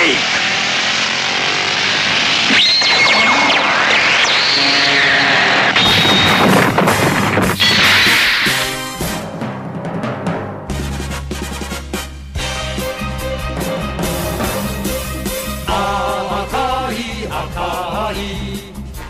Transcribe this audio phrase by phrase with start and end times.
[0.00, 0.16] away!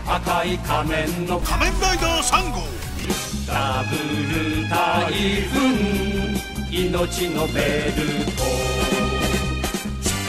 [0.07, 2.59] Akai 仮面の仮面ライダー3号
[3.47, 3.95] ダブ
[4.33, 5.13] ル台
[5.47, 5.61] 風
[6.69, 8.80] 命のベルト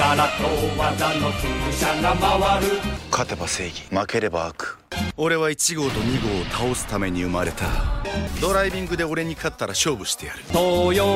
[0.02, 0.42] 力と
[0.76, 2.66] 技の風車が回る。
[3.12, 3.84] 勝てば正義。
[3.88, 4.76] 負ければ悪。
[5.16, 7.66] 俺は1号と2号を倒すために生まれた。
[8.40, 10.40] ドライビングで俺に勝ったら勝負してやる。
[10.48, 11.14] 東洋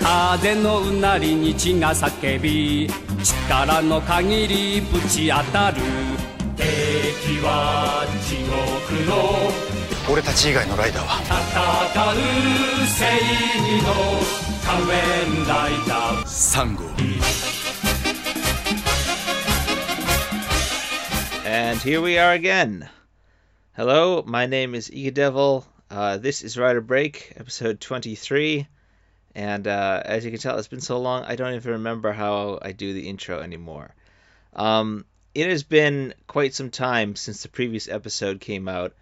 [0.00, 2.88] 風のうなりに血が叫び
[3.24, 5.82] 力の限りぶち当たる。
[6.56, 11.20] 敵は地獄の俺たち以外のライダーは？
[11.24, 12.86] 戦う。
[12.86, 13.88] 正義の
[14.64, 16.84] 仮面ライダー3号
[21.72, 22.86] And here we are again.
[23.74, 25.66] Hello, my name is Ega Devil.
[25.90, 28.68] Uh, this is Rider Break, episode 23.
[29.34, 32.58] And uh, as you can tell, it's been so long, I don't even remember how
[32.60, 33.94] I do the intro anymore.
[34.52, 38.92] Um, it has been quite some time since the previous episode came out,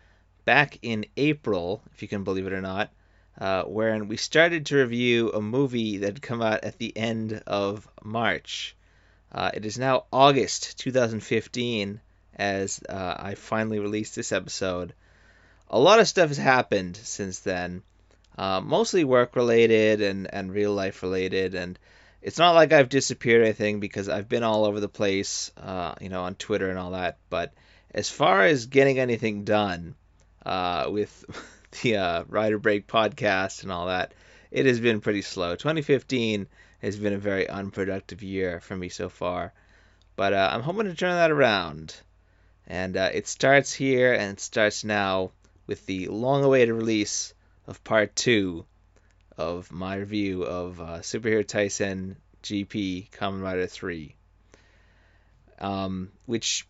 [0.44, 2.92] back in April, if you can believe it or not,
[3.40, 7.42] uh, wherein we started to review a movie that had come out at the end
[7.48, 8.77] of March.
[9.32, 12.00] Uh, it is now August 2015
[12.41, 14.94] as uh, I finally released this episode.
[15.69, 17.83] A lot of stuff has happened since then,
[18.38, 21.55] uh, mostly work related and, and real life related.
[21.55, 21.78] And
[22.22, 25.94] it's not like I've disappeared or anything because I've been all over the place, uh,
[26.00, 27.18] you know, on Twitter and all that.
[27.28, 27.52] But
[27.94, 29.94] as far as getting anything done
[30.44, 31.24] uh, with
[31.83, 34.14] the uh, Rider Break podcast and all that,
[34.50, 35.56] it has been pretty slow.
[35.56, 36.46] 2015
[36.80, 39.52] has been a very unproductive year for me so far.
[40.16, 41.94] But uh, I'm hoping to turn that around.
[42.70, 45.33] And uh, it starts here and it starts now
[45.67, 47.34] with the long awaited release
[47.67, 48.64] of part two
[49.36, 52.14] of my review of uh, Superhero Taisen
[52.45, 54.14] GP Kamen Rider 3.
[55.58, 56.64] Um, which,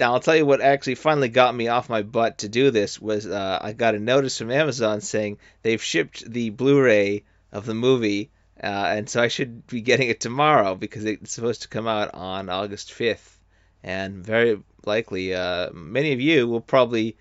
[0.00, 2.98] now I'll tell you what actually finally got me off my butt to do this
[2.98, 7.66] was uh, I got a notice from Amazon saying they've shipped the Blu ray of
[7.66, 8.30] the movie.
[8.62, 12.14] Uh, and so I should be getting it tomorrow because it's supposed to come out
[12.14, 13.36] on August 5th.
[13.82, 17.16] And very likely, uh, many of you will probably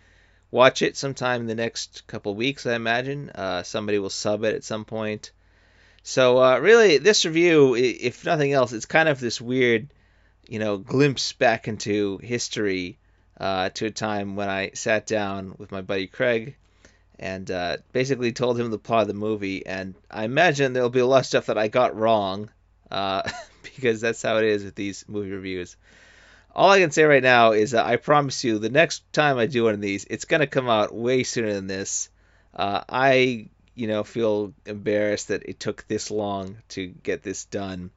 [0.52, 3.32] watch it sometime in the next couple weeks, I imagine.
[3.32, 5.32] Uh, somebody will sub it at some point.
[6.04, 9.88] So, uh, really, this review, if nothing else, it's kind of this weird,
[10.48, 12.98] you know, glimpse back into history
[13.40, 16.56] uh, to a time when I sat down with my buddy Craig
[17.18, 19.66] and uh, basically told him the plot of the movie.
[19.66, 22.50] And I imagine there'll be a lot of stuff that I got wrong
[22.92, 23.28] uh,
[23.64, 25.78] because that's how it is with these movie reviews
[26.56, 29.48] all I can say right now is that I promise you, the next time I
[29.48, 32.10] do one of these, it's gonna come out way sooner than this.
[32.54, 37.90] Uh, I, you know, feel embarrassed that it took this long to get this done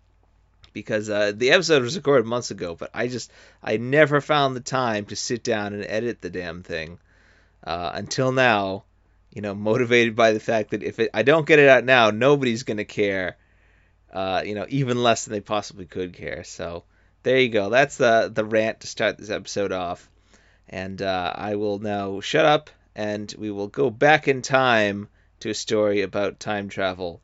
[0.73, 3.31] because uh, the episode was recorded months ago, but I just
[3.63, 6.99] I never found the time to sit down and edit the damn thing
[7.65, 8.85] uh, until now.
[9.33, 12.11] You know, motivated by the fact that if it, I don't get it out now,
[12.11, 13.37] nobody's gonna care.
[14.11, 16.43] Uh, you know, even less than they possibly could care.
[16.45, 16.85] So
[17.27, 17.71] there you go.
[17.71, 20.09] That's the the rant to start this episode off.
[20.69, 25.09] And uh, I will now shut up and we will go back in time
[25.41, 27.21] to a story about time travel.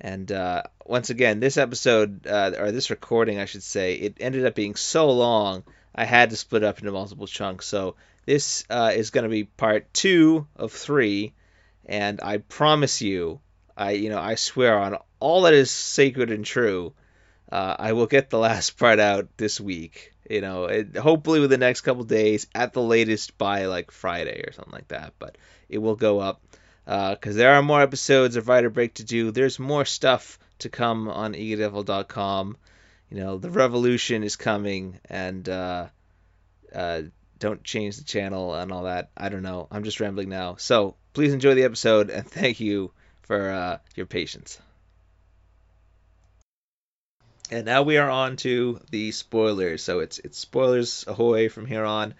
[0.00, 4.46] And uh, once again, this episode, uh, or this recording, I should say, it ended
[4.46, 5.62] up being so long,
[5.94, 7.66] I had to split up into multiple chunks.
[7.66, 7.94] So
[8.26, 11.34] this uh, is going to be part two of three.
[11.86, 13.38] And I promise you,
[13.76, 16.94] I you know I swear on all that is sacred and true
[17.50, 20.12] uh, I will get the last part out this week.
[20.28, 24.44] You know, it, hopefully within the next couple days, at the latest by like Friday
[24.46, 25.14] or something like that.
[25.18, 25.36] But
[25.68, 26.40] it will go up
[26.84, 29.30] because uh, there are more episodes of Rider Break to do.
[29.30, 32.56] There's more stuff to come on egadevil.com.
[33.10, 35.88] You know, the revolution is coming, and uh,
[36.72, 37.02] uh,
[37.38, 39.10] don't change the channel and all that.
[39.16, 39.66] I don't know.
[39.70, 40.56] I'm just rambling now.
[40.56, 42.92] So please enjoy the episode, and thank you
[43.22, 44.60] for uh, your patience.
[47.50, 49.82] And now we are on to the spoilers.
[49.82, 52.14] So it's it's spoilers ahoy from here on.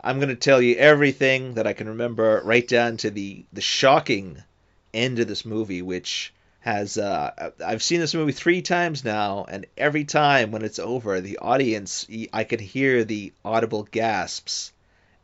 [0.00, 3.62] I'm going to tell you everything that I can remember, right down to the the
[3.62, 4.42] shocking
[4.92, 9.66] end of this movie, which has uh, I've seen this movie three times now, and
[9.76, 14.72] every time when it's over, the audience I could hear the audible gasps,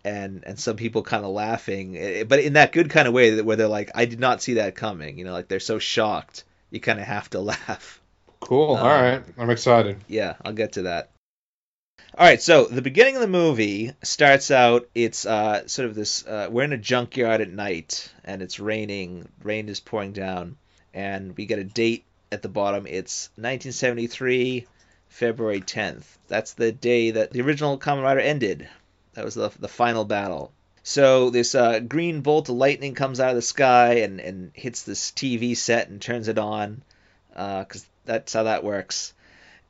[0.04, 3.40] and and some people kind of laughing, eh, but in that good kind of way
[3.42, 6.44] where they're like, I did not see that coming, you know, like they're so shocked,
[6.70, 8.00] you kind of have to laugh.
[8.44, 8.76] Cool.
[8.76, 9.22] Um, All right.
[9.38, 9.98] I'm excited.
[10.08, 11.10] Yeah, I'll get to that.
[12.16, 14.88] All right, so the beginning of the movie starts out.
[14.94, 16.24] It's uh, sort of this.
[16.24, 19.28] Uh, we're in a junkyard at night, and it's raining.
[19.42, 20.56] Rain is pouring down,
[20.92, 22.86] and we get a date at the bottom.
[22.86, 24.66] It's 1973,
[25.08, 26.04] February 10th.
[26.28, 28.68] That's the day that the original Kamen Rider ended.
[29.14, 30.52] That was the the final battle.
[30.84, 34.82] So this uh, green bolt of lightning comes out of the sky and, and hits
[34.82, 36.82] this TV set and turns it on,
[37.30, 39.12] because that's how that works.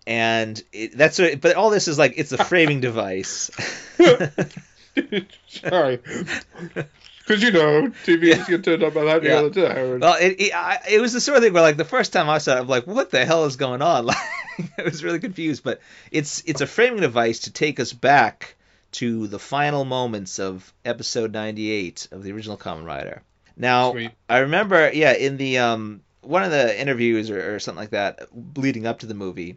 [0.06, 3.50] And it, that's what, but all this is like it's a framing device.
[5.48, 5.98] Sorry.
[7.26, 9.38] Because you know, TVs get turned on by lightning Yeah.
[9.38, 10.00] all the time.
[10.00, 12.28] Well, it it, I, it was the sort of thing where like the first time
[12.28, 14.06] I saw it, I'm like, what the hell is going on?
[14.56, 15.64] Like, I was really confused.
[15.64, 15.80] But
[16.12, 18.54] it's it's a framing device to take us back
[18.92, 23.22] to the final moments of episode 98 of the original Kamen Rider.
[23.56, 24.12] Now, Sweet.
[24.28, 28.28] I remember, yeah, in the um one of the interviews or, or something like that
[28.56, 29.56] leading up to the movie,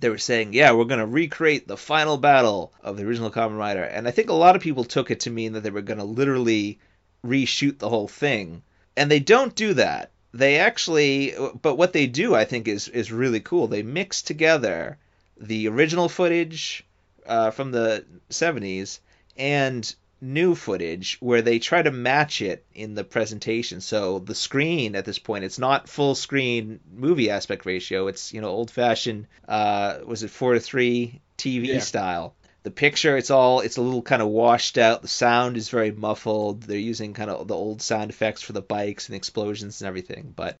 [0.00, 3.58] they were saying, yeah, we're going to recreate the final battle of the original Kamen
[3.58, 3.82] Rider.
[3.82, 5.98] And I think a lot of people took it to mean that they were going
[5.98, 6.78] to literally
[7.24, 8.62] reshoot the whole thing.
[8.96, 10.10] And they don't do that.
[10.34, 13.66] They actually, but what they do, I think, is, is really cool.
[13.66, 14.98] They mix together
[15.40, 16.84] the original footage
[17.26, 18.98] uh, from the 70s
[19.36, 23.80] and new footage where they try to match it in the presentation.
[23.80, 28.08] So the screen at this point, it's not full screen movie aspect ratio.
[28.08, 29.26] It's you know old fashioned.
[29.46, 31.78] Uh, was it four to three TV Yeah.
[31.80, 32.34] style?
[32.64, 35.02] The picture, it's all it's a little kind of washed out.
[35.02, 36.62] The sound is very muffled.
[36.64, 40.32] They're using kind of the old sound effects for the bikes and explosions and everything.
[40.34, 40.56] But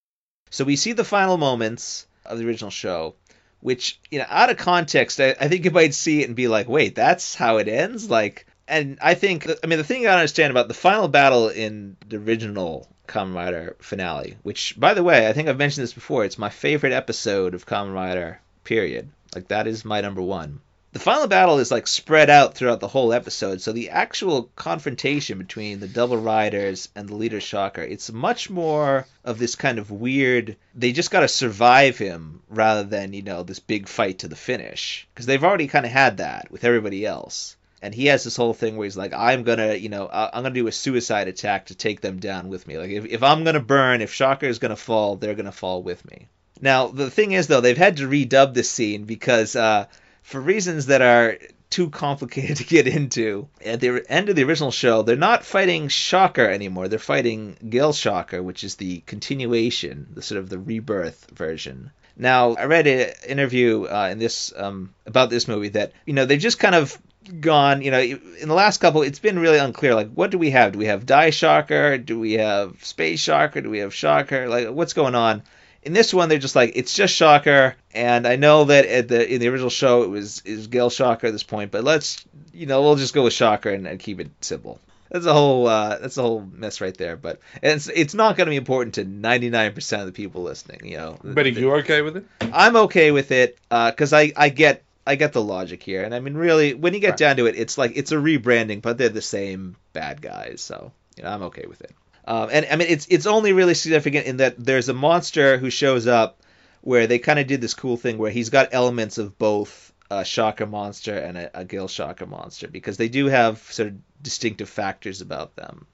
[0.50, 3.16] so we see the final moments of the original show,
[3.60, 6.46] which you know out of context, I, I think you might see it and be
[6.48, 8.46] like, wait, that's how it ends, like.
[8.68, 12.18] And I think, I mean, the thing gotta understand about the final battle in the
[12.18, 16.36] original Kamen Rider finale, which, by the way, I think I've mentioned this before, it's
[16.36, 19.08] my favorite episode of Kamen Rider, period.
[19.34, 20.60] Like, that is my number one.
[20.92, 25.38] The final battle is, like, spread out throughout the whole episode, so the actual confrontation
[25.38, 29.90] between the Double Riders and the leader Shocker, it's much more of this kind of
[29.90, 34.36] weird, they just gotta survive him rather than, you know, this big fight to the
[34.36, 35.08] finish.
[35.14, 38.54] Because they've already kind of had that with everybody else and he has this whole
[38.54, 41.74] thing where he's like i'm gonna you know i'm gonna do a suicide attack to
[41.74, 42.78] take them down with me.
[42.78, 46.04] Like if, if i'm gonna burn if shocker is gonna fall they're gonna fall with
[46.10, 46.28] me.
[46.60, 49.86] Now the thing is though they've had to redub this scene because uh,
[50.22, 51.38] for reasons that are
[51.70, 55.88] too complicated to get into at the end of the original show they're not fighting
[55.88, 56.88] shocker anymore.
[56.88, 61.90] They're fighting Gel-Shocker which is the continuation the sort of the rebirth version.
[62.20, 66.24] Now, I read an interview uh, in this um, about this movie that you know
[66.24, 66.98] they just kind of
[67.28, 67.82] gone.
[67.82, 69.94] You know, in the last couple, it's been really unclear.
[69.94, 70.72] Like, what do we have?
[70.72, 71.98] Do we have Dai Shocker?
[71.98, 73.60] Do we have Space Shocker?
[73.60, 74.48] Do we have Shocker?
[74.48, 75.42] Like, what's going on?
[75.82, 79.32] In this one, they're just like it's just Shocker, and I know that at the
[79.32, 82.82] in the original show it was is Gel-Shocker at this point, but let's you know
[82.82, 84.80] we'll just go with Shocker and, and keep it simple.
[85.10, 88.46] That's a whole uh, that's a whole mess right there, but it's it's not going
[88.46, 90.80] to be important to 99% of the people listening.
[90.84, 92.26] You know, But are you okay with it?
[92.52, 96.20] I'm okay with it because I I get I get the logic here, and I
[96.20, 97.18] mean really when you get Right.
[97.18, 100.92] down to it, it's like it's a rebranding, but they're the same bad guys, so
[101.16, 101.92] you know I'm okay with it.
[102.26, 105.70] Um, and I mean it's it's only really significant in that there's a monster who
[105.70, 106.40] shows up
[106.82, 110.24] where they kind of did this cool thing where he's got elements of both a
[110.24, 115.20] Shocker monster and a, a Gel-Shocker monster because they do have sort of distinctive factors
[115.20, 115.86] about them,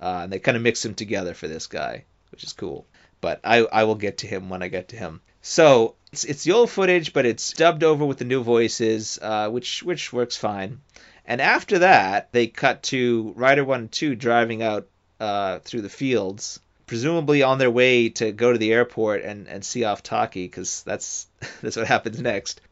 [0.00, 2.86] uh, and they kind of mix them together for this guy, which is cool.
[3.20, 5.20] But I I will get to him when I get to him.
[5.46, 9.50] So it's it's the old footage, but it's dubbed over with the new voices, uh,
[9.50, 10.80] which which works fine.
[11.26, 14.88] And after that, they cut to Rider One and Two driving out
[15.20, 19.62] uh, through the fields, presumably on their way to go to the airport and, and
[19.62, 21.26] see off Taki, because that's
[21.60, 22.62] that's what happens next.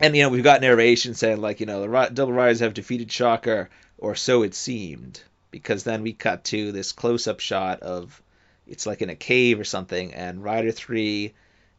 [0.00, 3.12] And you know we've got narration saying like you know the Double Riders have defeated
[3.12, 8.22] Shocker, or so it seemed, because then we cut to this close-up shot of
[8.66, 11.34] it's like in a cave or something, and Rider Three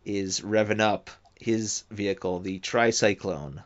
[0.05, 3.63] is revving up his vehicle, the Tricyclone,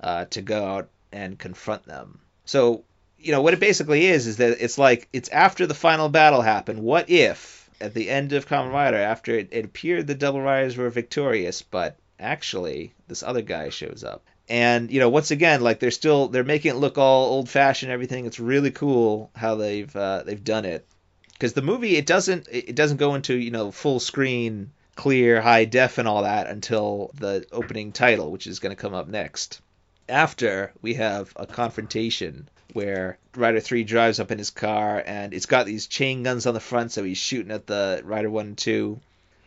[0.00, 2.20] uh, to go out and confront them.
[2.44, 2.84] So,
[3.18, 6.42] you know, what it basically is is that it's like it's after the final battle
[6.42, 6.80] happened.
[6.80, 10.76] What if at the end of Kamen Rider, after it, it appeared the Double Riders
[10.76, 14.22] were victorious, but actually this other guy shows up?
[14.48, 17.90] And you know, once again, like they're still they're making it look all old fashioned.
[17.90, 18.26] Everything.
[18.26, 20.86] It's really cool how they've uh, they've done it.
[21.32, 25.64] Because the movie it doesn't it doesn't go into you know full screen clear high
[25.64, 29.60] def and all that until the opening title, which is going to come up next.
[30.08, 35.46] After we have a confrontation where Rider 3 drives up in his car and it's
[35.46, 38.58] got these chain guns on the front, so he's shooting at the Rider 1 and
[38.58, 39.00] 2.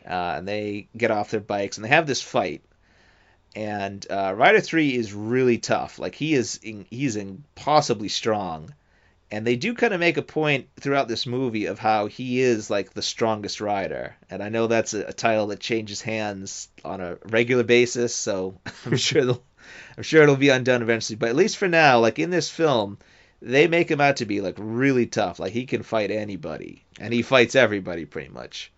[0.08, 2.64] uh, and they get off their bikes and they have this fight.
[3.56, 6.00] And uh, Rider Three is really tough.
[6.00, 8.74] Like he is, in, he's impossibly strong.
[9.30, 12.70] And they do kind of make a point throughout this movie of how he is
[12.70, 14.16] like the strongest rider.
[14.30, 18.60] And I know that's a, a title that changes hands on a regular basis, so
[18.86, 19.38] I'm sure
[19.98, 21.18] I'm sure it'll be undone eventually.
[21.18, 23.00] But at least for now, like in this film,
[23.42, 25.40] they make him out to be like really tough.
[25.40, 28.72] Like he can fight anybody, and he fights everybody pretty much.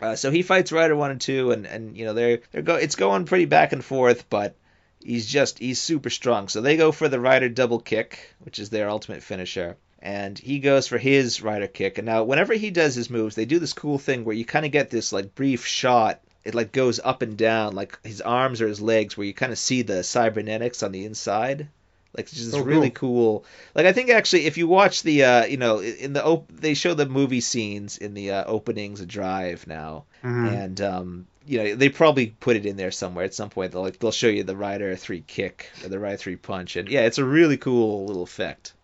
[0.00, 2.74] Uh, so he fights Rider one and two, and and you know they're they're go
[2.74, 4.56] it's going pretty back and forth, but
[5.00, 6.48] he's just he's super strong.
[6.48, 9.76] So they go for the Rider double kick, which is their ultimate finisher.
[10.02, 11.98] And he goes for his rider kick.
[11.98, 14.66] And now, whenever he does his moves, they do this cool thing where you kind
[14.66, 16.20] of get this like brief shot.
[16.44, 19.52] It like goes up and down, like his arms or his legs, where you kind
[19.52, 21.68] of see the cybernetics on the inside.
[22.16, 23.44] Like it's just Oh, really cool.
[23.76, 26.74] Like I think actually, if you watch the, uh, you know, in the op- they
[26.74, 30.52] show the movie scenes in the uh, openings of Drive now, Mhm.
[30.52, 33.70] and um, you know they probably put it in there somewhere at some point.
[33.72, 36.88] They'll like they'll show you the Rider three kick or the Rider three punch, and
[36.88, 38.74] yeah, it's a really cool little effect.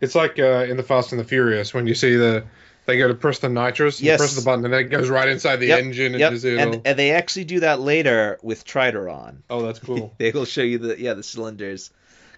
[0.00, 2.44] It's like uh, in the Fast and the Furious when you see the
[2.86, 4.18] they go to press the nitrous, you Yes.
[4.18, 6.44] press the button, and then it goes right inside the Yep, engine and Yep, just
[6.44, 9.42] and, and they actually do that later with Tridoron.
[9.50, 10.14] Oh, that's cool.
[10.18, 11.90] they will show you the yeah the cylinders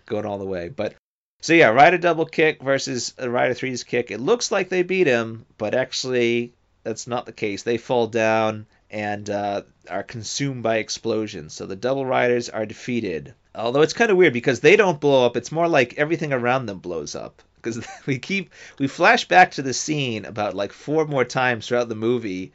[0.06, 0.68] going all the way.
[0.68, 0.94] But
[1.40, 4.10] so yeah, Rider double kick versus Rider three's kick.
[4.10, 7.62] It looks like they beat him, but actually that's not the case.
[7.62, 11.52] They fall down and uh, are consumed by explosions.
[11.54, 13.34] So the double riders are defeated.
[13.54, 15.36] Although it's kind of weird because they don't blow up.
[15.36, 17.42] It's more like everything around them blows up.
[17.56, 21.88] Because we keep we flash back to the scene about like four more times throughout
[21.88, 22.52] the movie,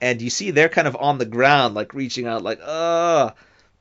[0.00, 3.30] and you see they're kind of on the ground, like reaching out, like uh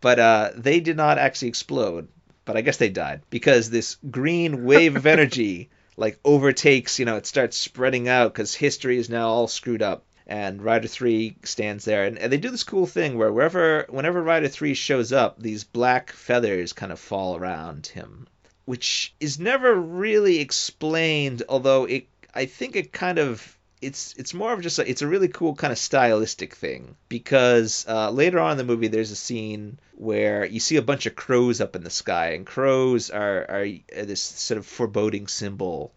[0.02, 2.08] but uh, they did not actually explode.
[2.46, 7.00] But I guess they died because this green wave of energy like overtakes.
[7.00, 10.06] You know, it starts spreading out because history is now all screwed up.
[10.28, 14.24] And Rider Three stands there, and, and they do this cool thing where wherever, whenever
[14.24, 18.28] Rider Three shows up, these black feathers kind of fall around him,
[18.66, 21.44] which is never really explained.
[21.48, 25.08] Although it, I think it kind of it's it's more of just a, it's a
[25.08, 29.16] really cool kind of stylistic thing because uh, later on in the movie there's a
[29.16, 33.46] scene where you see a bunch of crows up in the sky and crows are
[33.50, 33.68] are
[34.06, 35.94] this sort of foreboding symbol.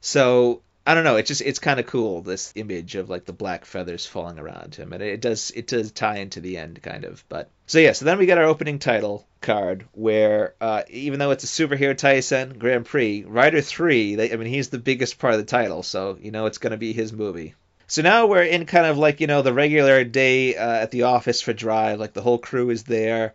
[0.00, 1.16] So I don't know.
[1.16, 4.74] It's just it's kind of cool this image of like the black feathers falling around
[4.74, 7.24] him, and it does it does tie into the end kind of.
[7.30, 11.30] But so yeah, so then we get our opening title card where uh, even though
[11.30, 15.32] it's a superhero Taisen Grand Prix, Rider Three, they, I mean he's the biggest part
[15.32, 17.54] of the title, so you know it's going to be his movie.
[17.86, 21.04] So now we're in kind of like you know the regular day uh, at the
[21.04, 23.32] office for Drive, like the whole crew is there,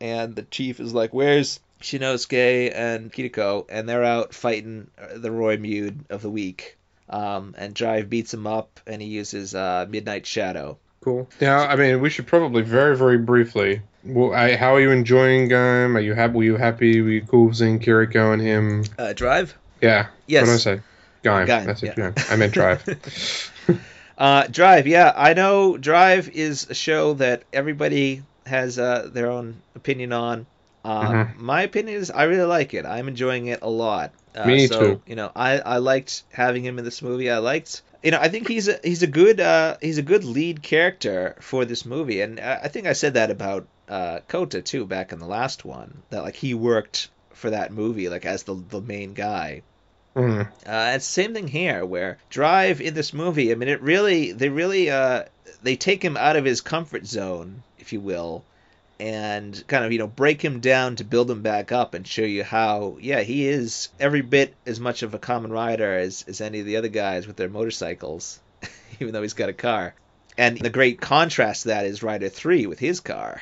[0.00, 5.30] and the chief is like, "Where's Shinosuke and Kiriko?" And they're out fighting uh, the
[5.30, 6.77] Roidmude of the week.
[7.10, 10.76] Um, and Drive beats him up, and he uses uh, Midnight Shadow.
[11.00, 11.28] Cool.
[11.40, 13.80] Yeah, I mean, we should probably very, very briefly.
[14.04, 15.96] Well, I, how are you enjoying um?
[15.96, 16.34] Are you happy?
[16.34, 17.00] Were you happy?
[17.00, 18.84] Were you cool seeing Kiriko and him?
[18.98, 19.56] Uh, Drive?
[19.80, 20.08] Yeah.
[20.26, 20.42] Yes.
[20.42, 20.82] What did I say?
[21.24, 21.46] Gaim.
[21.46, 21.94] Gaim, That's it.
[21.96, 22.12] yeah.
[22.30, 22.84] I meant Drive.
[24.18, 29.62] Uh, Drive, yeah, I know Drive is a show that everybody has uh, their own
[29.76, 30.46] opinion on.
[30.84, 31.36] Uh, Mhm.
[31.36, 32.84] My opinion is I really like it.
[32.84, 34.10] I'm enjoying it a lot.
[34.38, 35.02] Uh, Me so, too.
[35.06, 37.28] You know, I, I liked having him in this movie.
[37.30, 40.24] I liked, you know, I think he's a he's a good uh, he's a good
[40.24, 44.62] lead character for this movie, and I, I think I said that about uh, Kota
[44.62, 46.02] too back in the last one.
[46.10, 49.62] That like he worked for that movie like as the the main guy.
[50.14, 50.46] Mm.
[50.66, 53.50] Uh, it's the same thing here, where Drive in this movie.
[53.52, 55.24] I mean, it really they really uh,
[55.62, 58.44] they take him out of his comfort zone, if you will,
[59.00, 62.22] and kind of you know break him down to build him back up and show
[62.22, 66.40] you how yeah he is every bit as much of a Kamen Rider as as
[66.40, 68.40] any of the other guys with their motorcycles,
[69.00, 69.94] even though he's got a car.
[70.36, 73.40] And the great contrast to that is Rider Three with his car.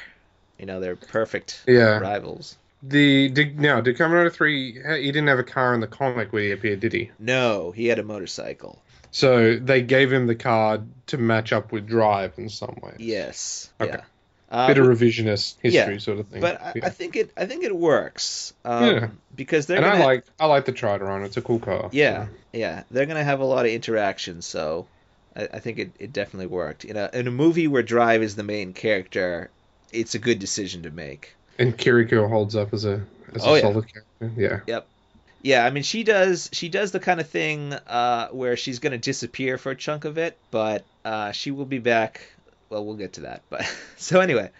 [0.58, 1.98] You know, they're perfect Yeah.
[1.98, 2.56] rivals.
[2.82, 4.72] The did now did Kamen Rider three?
[4.72, 7.10] He didn't have a car in the comic where he appeared, did he?
[7.18, 8.82] No, he had a motorcycle.
[9.10, 12.92] So they gave him the car to match up with Drive in some way.
[12.98, 13.70] Yes.
[13.80, 13.92] Okay.
[13.92, 14.04] Yeah.
[14.48, 16.40] Uh, Bit of revisionist history yeah, sort of thing.
[16.40, 16.86] but I, Yeah.
[16.86, 18.54] I think it I think it works.
[18.64, 19.08] Um, Yeah.
[19.34, 21.24] Because they're and gonna, I like I like the Tridoron.
[21.24, 21.88] It's a cool car.
[21.92, 24.86] yeah yeah they're gonna have a lot of interaction, so
[25.34, 26.84] I, I think it, it definitely worked.
[26.84, 29.50] You know, in a movie where Drive is the main character,
[29.92, 31.34] it's a good decision to make.
[31.58, 33.02] And Kiriko holds up as a
[33.34, 33.60] as a Oh, yeah.
[33.62, 34.40] solid character.
[34.40, 34.60] Yeah.
[34.66, 34.86] Yep.
[35.42, 38.96] Yeah, I mean she does she does the kind of thing uh, where she's gonna
[38.98, 42.20] disappear for a chunk of it, but uh, she will be back
[42.68, 43.42] well, we'll get to that.
[43.48, 43.62] But
[43.96, 44.50] so anyway,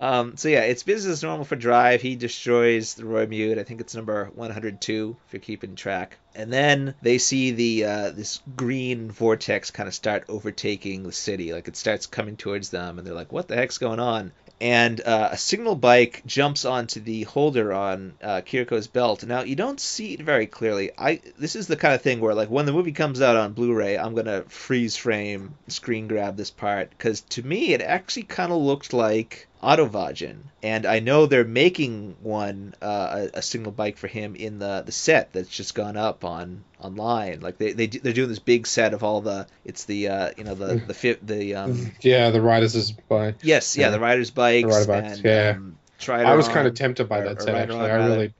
[0.00, 2.02] um, so yeah, it's business as normal for Drive.
[2.02, 3.58] He destroys the Roidmude.
[3.58, 6.18] I think it's number 102 if you're keeping track.
[6.34, 11.52] And then they see the uh, this green vortex kind of start overtaking the city.
[11.52, 15.00] Like it starts coming towards them, and they're like, "What the heck's going on?" And
[15.00, 19.24] uh, a signal bike jumps onto the holder on uh, Kiriko's belt.
[19.24, 20.92] Now you don't see it very clearly.
[20.96, 23.54] I this is the kind of thing where like when the movie comes out on
[23.54, 28.52] Blu-ray, I'm gonna freeze frame, screen grab this part because to me it actually kind
[28.52, 33.96] of looked like Autovajin, and I know they're making one uh, a, a signal bike
[33.96, 37.40] for him in the the set that's just gone up on online.
[37.40, 40.44] Like they they they're doing this big set of all the it's the uh, you
[40.44, 43.36] know the the fi- the um Yeah, the riders' bike.
[43.42, 43.90] yes yeah, Yeah.
[43.90, 45.54] the riders bikes, The rider bikes, and yeah.
[45.56, 45.78] um.
[46.08, 47.78] I was kind of tempted by or- that set actually.
[47.90, 48.14] I rather.
[48.14, 48.34] really,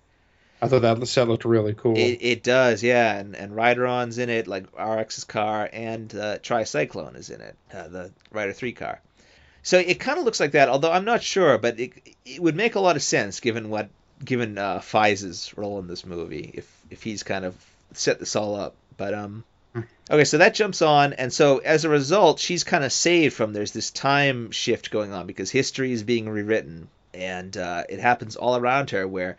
[0.60, 1.96] I thought that set looked really cool.
[1.96, 7.14] It, it does, yeah, and and Ridoron's in it, like RX's car, and uh, Tricyclone
[7.16, 9.00] is in it, uh, the Rider Three car.
[9.62, 11.92] So it kind of looks like that, although I'm not sure, but it
[12.24, 13.88] it would make a lot of sense given what
[14.24, 17.54] given uh, Faiz's role in this movie, if if he's kind of
[17.92, 18.74] set this all up.
[18.96, 19.44] But um,
[20.10, 23.52] okay, so that jumps on, and so as a result, she's kind of saved from
[23.52, 28.36] there's this time shift going on because history is being rewritten, and uh, it happens
[28.36, 29.36] all around her where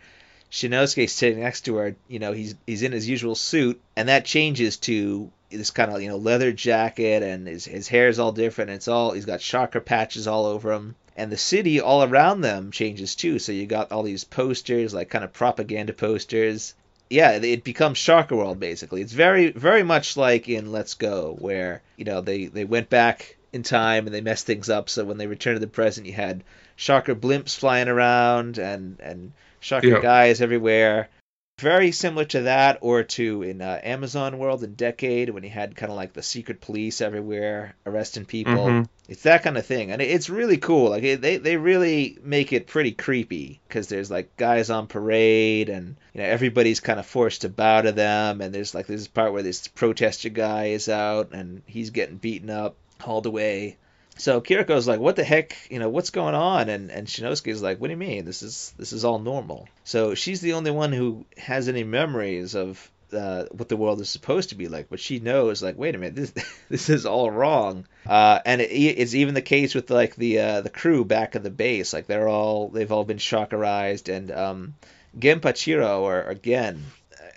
[0.50, 1.96] Shinosuke's sitting next to her.
[2.08, 6.00] You know, he's he's in his usual suit, and that changes to this kind of
[6.02, 8.70] you know leather jacket, and his his hair is all different.
[8.70, 12.70] It's all he's got Shocker patches all over him, and the city all around them
[12.70, 13.38] changes too.
[13.38, 16.74] So you got all these posters, like kind of propaganda posters.
[17.10, 19.02] Yeah, it becomes Shocker World basically.
[19.02, 23.36] It's very very much like in Let's Go, where you know they they went back
[23.52, 24.88] in time and they messed things up.
[24.88, 26.42] So when they returned to the present, you had
[26.76, 30.00] Shocker blimps flying around and and Shocker Yeah.
[30.00, 31.08] guys everywhere.
[31.60, 35.76] Very similar to that, or to in uh, Amazon World in Decade when you had
[35.76, 38.54] kind of like the secret police everywhere arresting people.
[38.66, 38.88] Mhm.
[39.08, 40.90] It's that kind of thing, and it's really cool.
[40.90, 45.68] Like it, they they really make it pretty creepy because there's like guys on parade,
[45.68, 49.06] and you know everybody's kind of forced to bow to them, and there's like this
[49.06, 53.76] part where this protester guy is out and he's getting beaten up, hauled away.
[54.16, 55.56] So Kiriko's like, "What the heck?
[55.70, 58.24] You know, what's going on?" And and Shinosuke's like, "What do you mean?
[58.24, 62.54] This is this is all normal." So she's the only one who has any memories
[62.54, 65.94] of uh, what the world is supposed to be like, but she knows, like, wait
[65.94, 66.32] a minute, this
[66.68, 67.86] this is all wrong.
[68.06, 71.42] Uh, and it, it's even the case with like the uh, the crew back at
[71.42, 74.74] the base, like they're all they've all been Shockerized, and um,
[75.18, 76.84] Genpachiro or, or Gen,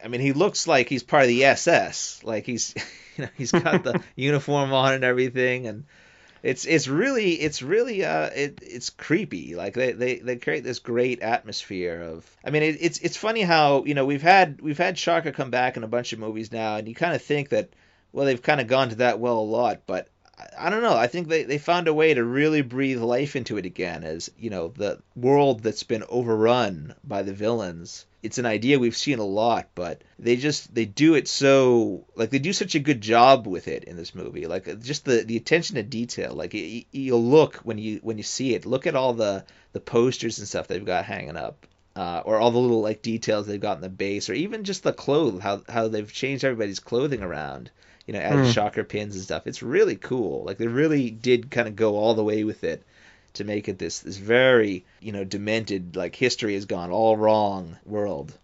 [0.04, 2.74] I mean, he looks like he's part of the SS, like he's
[3.18, 5.86] you know he's got the uniform on and everything, and
[6.48, 10.80] it's it's really it's really uh it it's creepy like they they, they create this
[10.80, 14.78] great atmosphere of i mean it, it's it's funny how you know we've had we've
[14.78, 17.50] had Shocker come back in a bunch of movies now and you kind of think
[17.50, 17.70] that
[18.14, 20.08] well they've kind of gone to that well a lot but
[20.40, 20.96] I- I don't know.
[20.96, 24.30] I think they, they found a way to really breathe life into it again as,
[24.38, 28.06] you know, the world that's been overrun by the villains.
[28.28, 32.30] It's an idea we've seen a lot, but they just they do it so like
[32.30, 34.48] they do such a good job with it in this movie.
[34.48, 36.34] Like just the, the attention to detail.
[36.34, 38.66] Like you, you'll look when you when you see it.
[38.66, 41.66] Look at all the the posters and stuff they've got hanging up.
[41.96, 44.84] Uh, or all the little like details they've got in the base, or even just
[44.84, 47.72] the clothes, how how they've changed everybody's clothing around
[48.06, 48.52] you know, added Hmm.
[48.52, 49.48] shocker pins and stuff.
[49.48, 50.44] It's really cool.
[50.46, 52.84] Like they really did kind of go all the way with it
[53.38, 57.78] to make it this this very you know demented like history has gone all wrong
[57.86, 58.38] world.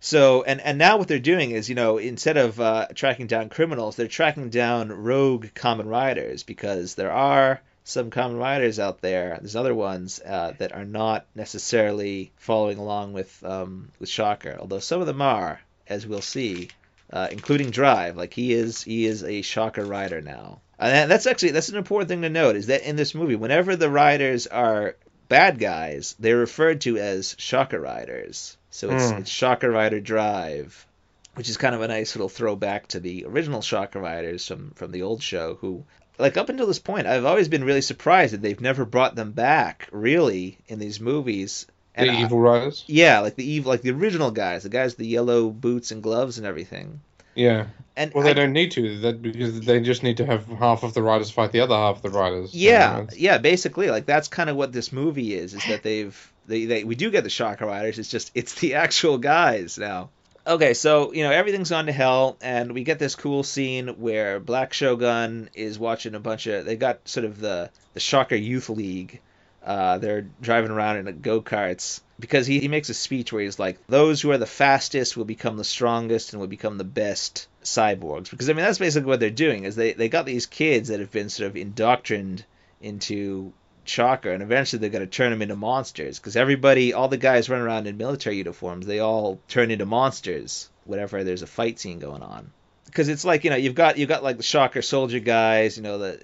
[0.00, 3.48] So and and now what they're doing is you know instead of uh, tracking down
[3.48, 9.38] criminals, they're tracking down rogue Kamen Riders because there are some Kamen Riders out there.
[9.40, 14.78] There's other ones uh, that are not necessarily following along with um, with Shocker, although
[14.78, 16.68] some of them are, as we'll see
[17.12, 18.16] uh, including Drive.
[18.16, 22.08] Like he is, he is a Shocker rider now, and that's actually that's an important
[22.08, 24.96] thing to note is that in this movie, whenever the riders are
[25.28, 28.56] bad guys, they're referred to as Shocker riders.
[28.70, 29.18] So it's, Hmm.
[29.18, 30.86] it's Shocker Rider Drive,
[31.34, 34.90] which is kind of a nice little throwback to the original Shocker riders from from
[34.92, 35.56] the old show.
[35.60, 35.84] Who,
[36.18, 39.32] like up until this point, I've always been really surprised that they've never brought them
[39.32, 41.66] back really in these movies.
[41.96, 42.84] The Evil Riders.
[42.86, 46.02] yeah, like the evil, like the original guys, the guys with the yellow boots and
[46.02, 47.00] gloves and everything.
[47.34, 47.66] Yeah.
[47.96, 48.98] And Well, they I- don't need to.
[49.00, 51.96] That because they just need to have half of the riders fight the other half
[51.96, 52.52] of the riders.
[52.52, 55.52] So, yeah, it's- yeah, basically, like that's kind of what this movie is.
[55.54, 57.98] Is that they've they, they we do get the Shocker Riders.
[57.98, 60.08] It's just it's the actual guys now.
[60.46, 64.40] Okay, so you know everything's gone to hell, and we get this cool scene where
[64.40, 66.64] Black Shogun is watching a bunch of.
[66.64, 69.20] They got sort of the the Shocker Youth League.
[69.64, 73.58] Uh, they're driving around in go karts because he, he makes a speech where he's
[73.58, 77.48] like, "Those who are the fastest will become the strongest and will become the best
[77.64, 80.88] cyborgs." Because I mean that's basically what they're doing is they they got these kids
[80.88, 82.44] that have been sort of indoctrined
[82.80, 83.52] into
[83.84, 87.50] Shocker, and eventually they're going to turn them into monsters because everybody, all the guys
[87.50, 91.98] run around in military uniforms, they all turn into monsters whenever there's a fight scene
[91.98, 92.52] going on.
[92.86, 95.82] Because it's like you know you've got you've got like the Shocker soldier guys, you
[95.82, 96.20] know the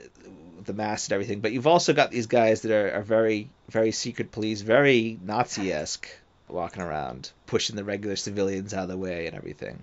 [0.69, 3.91] the mask and everything, but you've also got these guys that are, are very very
[3.91, 6.09] secret police, very Nazi esque,
[6.47, 9.83] walking around pushing the regular civilians out of the way and everything.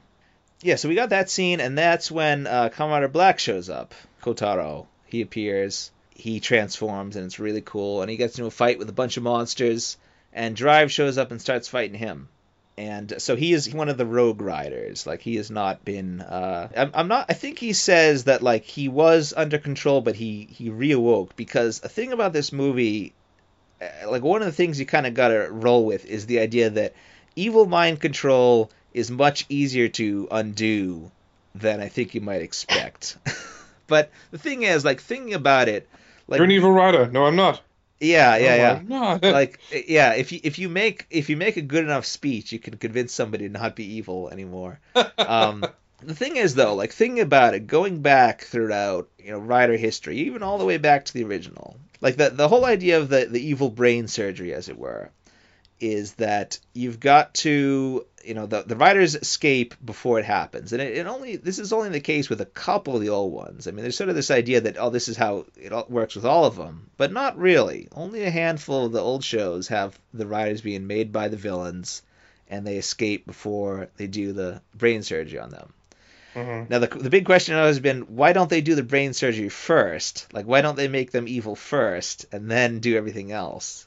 [0.61, 3.93] Yeah, so we got that scene, and that's when uh, Black shows up.
[4.23, 8.79] Kotaro, he appears he transforms and it's really cool and he gets into a fight
[8.79, 9.97] with a bunch of monsters
[10.31, 12.29] and drive shows up and starts fighting him
[12.77, 16.67] and so he is one of the rogue riders like he has not been uh
[16.75, 20.47] I'm, I'm not i think he says that like he was under control but he
[20.51, 23.13] he reawoke because a thing about this movie
[23.81, 26.39] uh, like one of the things you kind of got to roll with is the
[26.39, 26.93] idea that
[27.35, 31.09] evil mind control is much easier to undo
[31.53, 33.17] than i think you might expect
[33.87, 35.87] but the thing is like thinking about it
[36.27, 37.07] like You're an evil rider.
[37.07, 37.61] No, I'm not.
[37.99, 39.19] Yeah yeah No, yeah.
[39.21, 42.51] I'm like yeah if you if you make if you make a good enough speech
[42.51, 44.79] you can convince somebody to not be evil anymore.
[45.17, 45.65] Um
[46.01, 47.67] the thing is though like thinking about it.
[47.67, 51.77] Going back throughout you know rider history even all the way back to the original
[52.01, 55.09] like the the whole idea of the the evil brain surgery as it were
[55.79, 60.73] is that you've got to you know the the riders escape before it happens.
[60.73, 63.31] And it, it only this is only the case with a couple of the old
[63.33, 63.67] ones.
[63.67, 66.15] I mean there's sort of this idea that oh this is how it all works
[66.15, 67.87] with all of them but not really.
[67.93, 72.01] Only a handful of the old shows have the riders being made by the villains
[72.49, 75.73] and they escape before they do the brain surgery on them.
[76.35, 76.69] Mhm.
[76.69, 80.27] now the, the big question has been why don't they do the brain surgery first?
[80.33, 83.84] Like why don't they make them evil first and then do everything else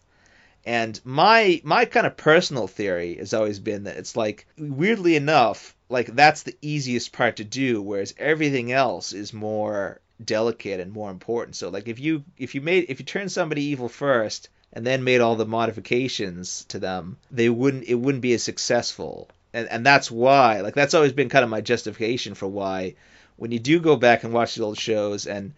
[0.68, 5.74] and my my kind of personal theory has always been that it's like weirdly enough,
[5.88, 11.10] like that's the easiest part to do, whereas everything else is more delicate and more
[11.10, 11.56] important.
[11.56, 15.04] So like if you if you made if you turn somebody evil first and then
[15.04, 19.30] made all the modifications to them, they wouldn't it wouldn't be as successful.
[19.54, 22.94] And and that's why like that's always been kind of my justification for why
[23.36, 25.54] when you do go back and watch the old shows and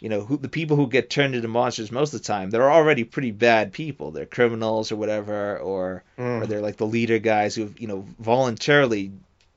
[0.00, 2.70] you know, who, the people who get turned into monsters most of the time, they're
[2.72, 4.10] already pretty bad people.
[4.10, 6.42] They're criminals or whatever, or Mm.
[6.42, 9.12] or they're like the leader guys who've you know voluntarily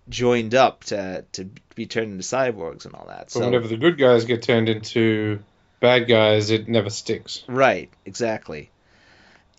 [0.10, 3.20] joined up to to be turned into cyborgs and all that.
[3.26, 5.40] But So whenever the good guys get turned into
[5.80, 7.44] bad guys, it never sticks.
[7.48, 8.70] Right, exactly.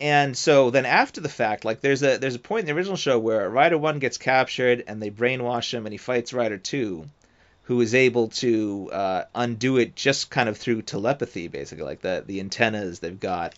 [0.00, 2.96] And so then after the fact, like there's a there's a point in the original
[2.96, 7.06] show where Rider One gets captured and they brainwash him and he fights Rider Two,
[7.64, 12.22] who is able to uh, undo it just kind of through telepathy, basically, like the
[12.26, 13.54] the antennas they've got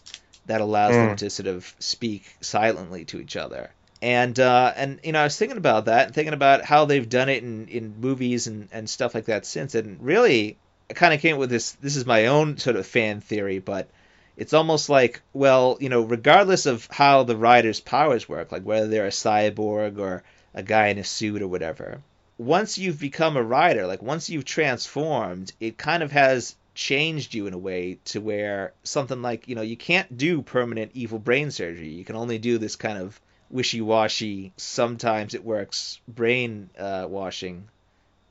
[0.46, 1.16] that allows them Mm.
[1.18, 3.70] to sort of speak silently to each other.
[4.02, 7.08] And uh, and you know I was thinking about that and thinking about how they've
[7.08, 10.56] done it in, in movies and, and stuff like that since, and really
[10.90, 11.72] I kind of came up with this.
[11.72, 13.88] This is my own sort of fan theory, but
[14.36, 18.86] it's almost like, well, you know, regardless of how the rider's powers work, like whether
[18.86, 20.22] they're a cyborg or
[20.54, 22.02] a guy in a suit or whatever,
[22.38, 27.46] once you've become a rider, like once you've transformed, it kind of has changed you
[27.46, 31.50] in a way to where something like, you know, you can't do permanent evil brain
[31.50, 31.88] surgery.
[31.88, 33.18] You can only do this kind of
[33.48, 37.68] wishy-washy, sometimes it works brain uh, washing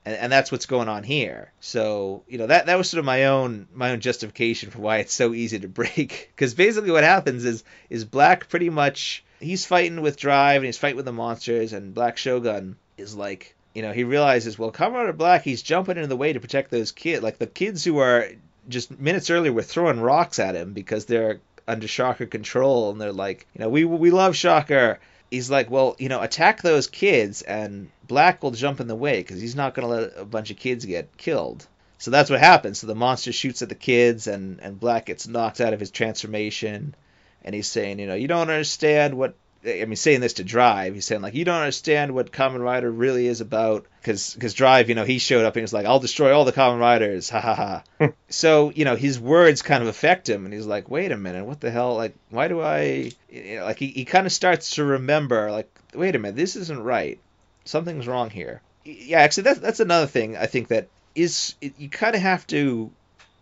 [0.05, 1.51] and, and that's what's going on here.
[1.59, 4.97] So you know that that was sort of my own my own justification for why
[4.97, 6.31] it's so easy to break.
[6.33, 10.77] Because basically what happens is is Black pretty much he's fighting with Drive and he's
[10.77, 15.13] fighting with the monsters, and Black Shogun is like you know he realizes well Commander
[15.13, 18.27] Black he's jumping into the way to protect those kids like the kids who are
[18.67, 23.11] just minutes earlier were throwing rocks at him because they're under Shocker control and they're
[23.11, 24.99] like you know we we love Shocker
[25.31, 29.17] he's like, well, you know, attack those kids, and Black will jump in the way
[29.19, 31.65] because he's not going to let a bunch of kids get killed.
[31.97, 32.79] So that's what happens.
[32.79, 35.91] So the monster shoots at the kids, and and Black gets knocked out of his
[35.91, 36.95] transformation,
[37.43, 39.35] and he's saying, you know, you don't understand what.
[39.67, 42.91] I mean, saying this to Drive, he's saying like, you don't understand what Kamen Rider
[42.91, 45.85] really is about, because because Drive, you know, he showed up and he was like,
[45.85, 47.83] I'll destroy all the Kamen Riders, ha ha ha.
[47.99, 48.13] Hmm.
[48.29, 51.45] so you know, his words kind of affect him, and he's like, wait a minute,
[51.45, 51.95] what the hell?
[51.95, 53.11] Like, why do I?
[53.29, 56.55] You know, like he, he kind of starts to remember, like, wait a minute, this
[56.55, 57.19] isn't right.
[57.63, 58.61] Something's wrong here.
[58.83, 62.45] Yeah, actually, that's that's another thing I think that is it, you kind of have
[62.47, 62.91] to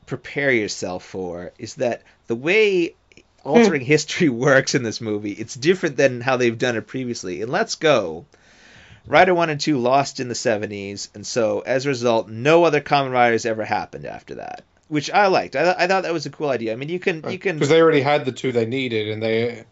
[0.06, 2.94] prepare yourself for is that the way
[3.44, 7.42] altering history works in this movie, it's different than how they've done it previously.
[7.42, 8.26] And Let's Go,
[9.06, 12.82] Rider 1 and 2 lost in the 70s, and so as a result, no other
[12.82, 14.64] Kamen Riders ever happened after that.
[14.88, 15.56] Which I liked.
[15.56, 16.74] I, I thought that was a cool idea.
[16.74, 19.24] I mean, you can you can because they already had the two they needed, and
[19.24, 19.64] they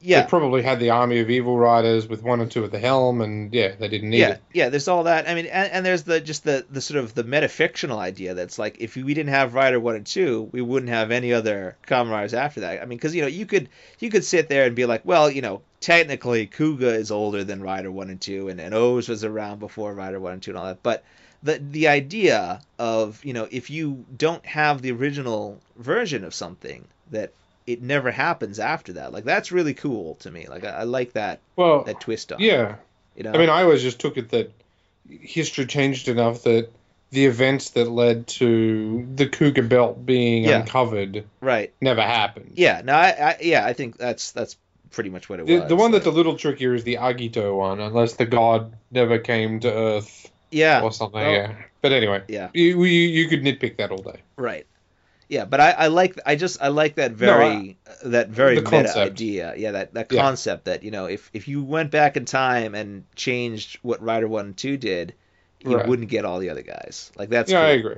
[0.00, 2.78] yeah, They probably had the army of evil riders with one or two at the
[2.78, 4.42] helm, and yeah, they didn't need yeah, it.
[4.52, 4.68] yeah.
[4.68, 5.28] There's all that.
[5.28, 8.58] I mean, and, and there's the just the the sort of the metafictional idea that's
[8.58, 12.10] like if we didn't have Rider one and two, we wouldn't have any other Kamen
[12.10, 12.80] Riders after that.
[12.80, 15.30] I mean, because you know you could you could sit there and be like, well,
[15.30, 19.24] you know, technically Kuuga is older than Rider one and two, and and OOO was
[19.24, 21.02] around before Rider one and two and all that, but
[21.42, 26.84] the the idea of you know if you don't have the original version of something
[27.10, 27.32] that
[27.68, 31.12] it never happens after that like that's really cool to me like i, I like
[31.12, 32.76] that Well, that twist on it, yeah.
[33.16, 34.50] you know I mean, I always just took it that
[35.08, 36.70] history changed enough that
[37.10, 40.60] the events that led to the Kuuga Belt being Yeah.
[40.60, 42.52] uncovered right never happened.
[42.56, 44.56] yeah no I, I yeah i think that's that's
[44.90, 46.96] pretty much what it The, was the one like- that's a little trickier is the
[46.96, 51.20] Agito one, unless the god never came to Earth yeah or something.
[51.20, 51.54] Yeah.
[51.82, 52.48] But anyway, Yeah.
[52.54, 54.20] you, you you could nitpick that all day.
[54.36, 54.66] right
[55.28, 58.96] yeah but i i like i just i like that very that very meta concept.
[58.96, 60.22] idea yeah that that Yeah.
[60.22, 64.26] concept that you know if if you went back in time and changed what rider
[64.28, 65.14] 1 and 2 did
[65.60, 65.86] you Right.
[65.88, 67.96] wouldn't get all the other guys like that's yeah, I agree.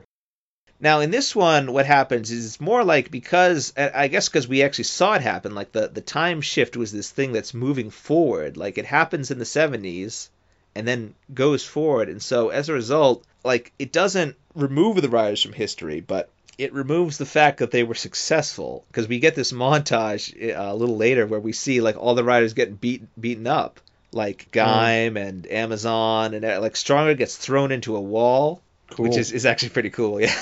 [0.82, 4.62] Now in this one, what happens is it's more like because I guess because we
[4.62, 5.54] actually saw it happen.
[5.54, 8.56] Like the the time shift was this thing that's moving forward.
[8.56, 10.30] Like it happens in the '70s
[10.74, 15.42] and then goes forward, and so as a result, like it doesn't remove the riders
[15.42, 19.50] from history, but it removes the fact that they were successful because we get this
[19.52, 23.46] montage uh, a little later where we see like all the riders getting beat beaten
[23.46, 23.80] up,
[24.12, 29.04] like Gaim and Amazon, and uh, like Stronger gets thrown into a wall, Cool.
[29.06, 30.20] which is, is actually pretty cool.
[30.20, 30.34] Yeah.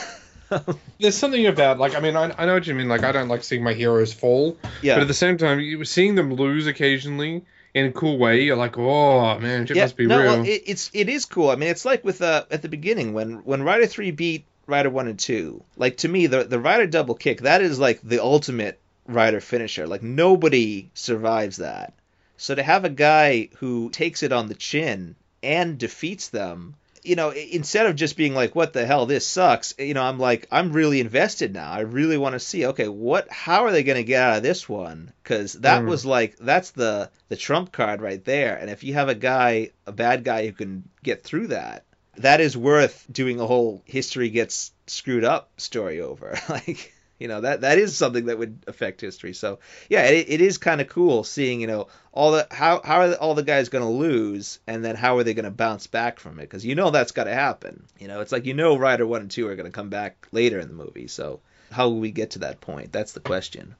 [0.98, 2.88] There's something about like I mean I, I know what you mean.
[2.88, 4.96] Like I don't like seeing my heroes fall, Yeah.
[4.96, 8.56] but at the same time, you seeing them lose occasionally in a cool way, you're
[8.56, 10.32] like, oh man, shit yeah, must be no, real.
[10.38, 11.50] well, it, it's it is cool.
[11.50, 14.90] I mean, it's like with uh at the beginning when when Rider three beat Rider
[14.90, 15.64] one and two.
[15.76, 19.86] Like to me, the the Rider double kick that is like the ultimate Rider finisher.
[19.86, 21.94] Like nobody survives that.
[22.36, 27.16] So to have a guy who takes it on the chin and defeats them, you
[27.16, 30.46] know, instead of just being like, "What the hell, this sucks," you know, I'm like,
[30.52, 31.70] I'm really invested now.
[31.70, 34.42] I really want to see, okay, what, how are they going to get out of
[34.42, 35.12] this one?
[35.22, 35.86] Because that Mm.
[35.86, 38.56] was like, that's the the trump card right there.
[38.56, 41.84] And if you have a guy, a bad guy who can get through that,
[42.18, 46.38] that is worth doing a whole history gets screwed up story over.
[46.48, 49.32] like, you know, that that is something that would affect history.
[49.32, 53.00] So yeah, it, it is kind of cool seeing, you know, all the how how
[53.00, 55.86] are all the guys going to lose, and then how are they going to bounce
[55.86, 56.42] back from it?
[56.42, 57.84] Because you know that's got to happen.
[57.98, 60.28] You know, it's like you know Rider one and two are going to come back
[60.32, 61.08] later in the movie.
[61.08, 62.92] So how will we get to that point?
[62.92, 63.74] That's the question.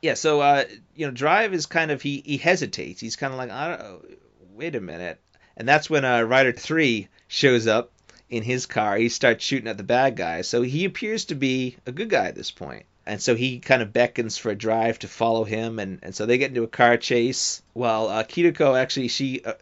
[0.00, 0.64] Yeah, so uh,
[0.96, 3.00] you know, Drive is kind of he he hesitates.
[3.00, 4.18] He's kind of like, I don't,
[4.54, 5.20] wait a minute,
[5.56, 7.90] and that's when uh, Rider three shows up
[8.30, 8.96] in his car.
[8.96, 10.48] He starts shooting at the bad guys.
[10.48, 12.86] So he appears to be a good guy at this point.
[13.04, 16.24] And so he kind of beckons for a Drive to follow him, and, and so
[16.24, 17.60] they get into a car chase.
[17.72, 19.54] While uh, Kiriko actually she uh,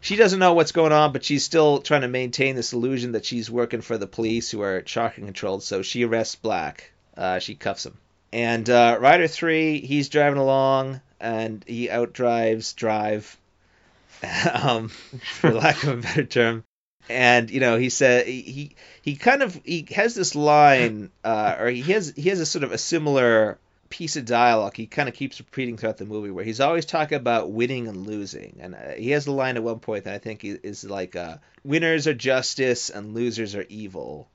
[0.00, 3.26] she doesn't know what's going on, but she's still trying to maintain this illusion that
[3.26, 5.62] she's working for the police who are Shocker controlled.
[5.62, 6.90] So she arrests Black.
[7.16, 7.98] Uh, she cuffs him.
[8.32, 13.36] And uh, Rider three, he's driving along, and he outdrives Drive,
[14.52, 16.64] um, for lack of a better term.
[17.08, 21.68] And you know, he said he he kind of he has this line, uh, or
[21.68, 23.58] he has he has a sort of a similar
[23.90, 27.16] piece of dialogue he kind of keeps repeating throughout the movie where he's always talking
[27.16, 28.58] about winning and losing.
[28.60, 31.38] And uh, he has a line at one point that i think is, like uh,
[31.64, 34.28] winners are justice and losers are evil.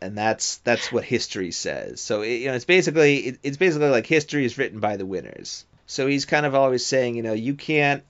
[0.00, 2.00] And that's that's what history says.
[2.00, 5.06] So it, you know it's basically it, it's basically like history is written by the
[5.06, 5.64] winners.
[5.86, 8.02] So he's kind of always saying you know you can't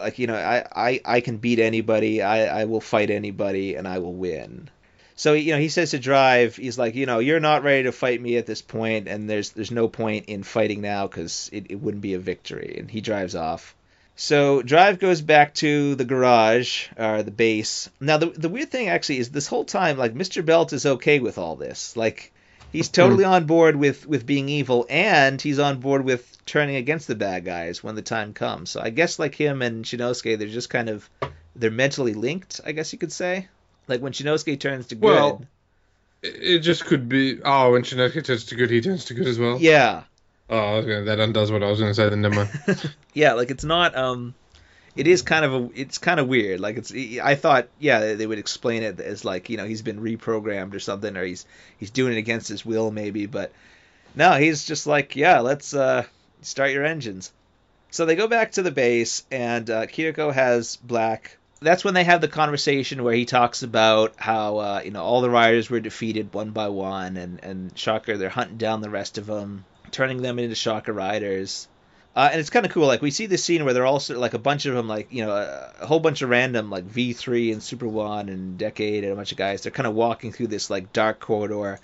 [0.00, 2.22] like you know i i, I can beat anybody.
[2.22, 4.70] I, I will fight anybody and i will win.
[5.14, 7.92] So you know he says to drive he's like you know you're not ready to
[7.92, 11.66] fight me at this point and there's there's no point in fighting now because it,
[11.70, 12.76] it wouldn't be a victory.
[12.78, 13.74] And he drives off.
[14.14, 17.90] So drive goes back to the garage or the base.
[18.00, 21.18] Now the, the weird thing actually is this whole time like mr belt is okay
[21.20, 21.96] with all this.
[21.96, 22.32] Like
[22.76, 27.08] he's totally on board with with being evil and he's on board with turning against
[27.08, 30.48] the bad guys when the time comes so i guess like him and shinosuke they're
[30.48, 31.08] just kind of
[31.56, 33.48] they're mentally linked i guess you could say
[33.88, 35.04] like when Shinosuke turns to good.
[35.04, 35.42] Well,
[36.22, 37.40] It just could be.
[37.44, 39.58] Oh, when Shinosuke turns to good, he turns to good as well.
[39.60, 40.04] yeah,
[40.48, 42.08] Oh, gonna, that undoes what I was going to say.
[42.08, 42.94] Then never mind.
[43.14, 43.96] yeah, like it's not.
[43.96, 44.34] Um,
[44.96, 45.70] it is kind of a.
[45.74, 46.60] It's kind of weird.
[46.60, 46.92] Like it's.
[47.22, 50.80] I thought, yeah, they- would explain it as like you know he's been reprogrammed or
[50.80, 51.44] something, or he's
[51.78, 53.52] he's doing it against his will maybe, but
[54.14, 56.04] no, he's just like, yeah, let's uh
[56.42, 57.32] start your engines.
[57.90, 61.36] So they go back to the base, and uh, Kiriko has Black.
[61.60, 65.20] That's when they have the conversation where he talks about how uh, you know all
[65.20, 69.18] the riders were defeated one by one, and and Shocker they're hunting down the rest
[69.18, 71.68] of them, turning them into Shocker riders.
[72.16, 72.86] Uh, and it's kind of cool.
[72.86, 74.88] Like we see this scene where they're all sort of like a bunch of them,
[74.88, 78.56] like you know, a, a whole bunch of random like V3 and Super One and
[78.56, 79.62] Decade and a bunch of guys.
[79.62, 81.78] They're kind of walking through this like dark corridor,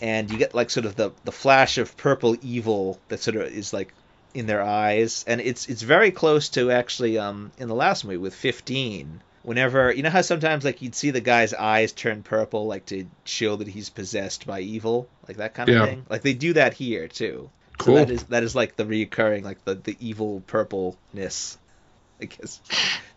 [0.00, 3.42] and you get like sort of the the flash of purple evil that sort of
[3.52, 3.92] is like
[4.32, 8.16] in their eyes, and it's it's very close to actually um in the last movie
[8.16, 9.20] with 15.
[9.42, 13.06] Whenever you know how sometimes like you'd see the guy's eyes turn purple, like to
[13.24, 15.86] show that he's possessed by evil, like that kind of Yeah.
[15.86, 16.06] thing.
[16.08, 17.50] Like they do that here too.
[17.78, 17.96] Cool.
[17.96, 21.58] So that is that is like the reoccurring, like the the evil purpleness,
[22.20, 22.60] I guess,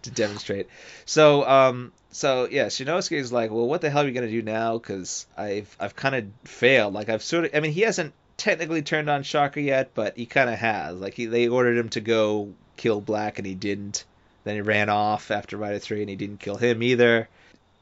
[0.04, 0.68] to demonstrate.
[1.06, 4.42] So um so yeah, Shinosuke is like, well, what the hell are you gonna do
[4.42, 4.78] now?
[4.78, 6.94] Because I've I've kind of failed.
[6.94, 10.26] Like I've sort of, I mean, he hasn't technically turned on Shocker yet, but he
[10.26, 11.00] kind of has.
[11.00, 14.06] Like he, they ordered him to go kill Black, and he didn't.
[14.44, 17.30] Then he ran off after Rider Three, and he didn't kill him either.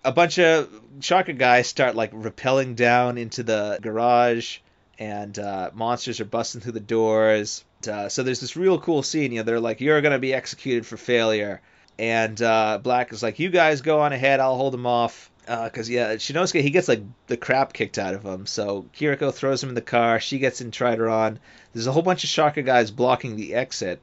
[0.04, 4.60] A bunch of Shocker guys start like rappelling down into the garage,
[5.00, 7.64] and uh, monsters are busting through the doors.
[7.88, 9.32] Uh, so there's this real cool scene.
[9.32, 11.62] You know, they're like, "You're gonna be executed for failure,"
[12.00, 14.40] and uh, Black is like, "You guys go on ahead.
[14.40, 18.24] I'll hold him off." Because yeah, Shinosuke he gets like the crap kicked out of
[18.24, 18.46] him.
[18.46, 20.20] So Kiriko throws him in the car.
[20.20, 21.38] She gets in Tridoron.
[21.74, 24.02] There's a whole bunch of Shocker guys blocking the exit.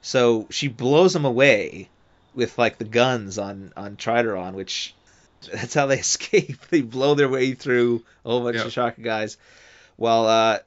[0.00, 1.90] So she blows them away
[2.34, 4.94] with like the guns on on Tridoron, which
[5.52, 6.64] that's how they escape.
[6.70, 8.66] They blow their way through a whole bunch Yep.
[8.66, 9.36] of Shocker guys,
[9.96, 10.58] while uh,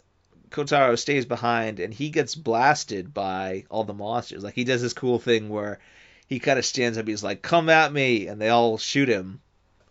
[0.49, 4.43] Kotaro stays behind and he gets blasted by all the monsters.
[4.43, 5.79] Like he does this cool thing where
[6.27, 7.07] he kind of stands up.
[7.07, 9.41] He's like, "Come at me!" and they all shoot him,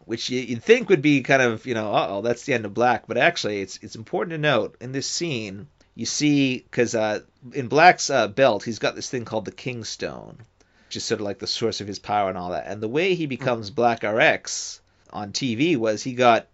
[0.05, 2.65] which you- you'd think would be kind of you know, uh oh, that's the end
[2.65, 3.07] of Black.
[3.07, 7.21] But actually, it's it's important to note in this scene you see because uh,
[7.53, 10.39] in Black's uh, belt he's got this thing called the King Stone,
[10.87, 12.67] which is sort of like the source of his power and all that.
[12.69, 14.81] And the way he becomes Black RX
[15.13, 16.47] on TV was he got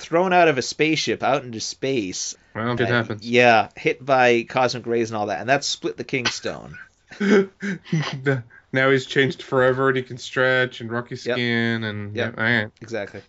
[0.00, 2.34] thrown out of a spaceship out into space.
[2.54, 3.26] Well, it and- happens.
[3.28, 6.76] Yeah, hit by cosmic rays and all that, and that split the Kingstone.
[8.72, 12.34] Now he's changed forever and he can stretch and rocky skin and Yep.
[12.36, 13.20] yeah, alright, Exactly.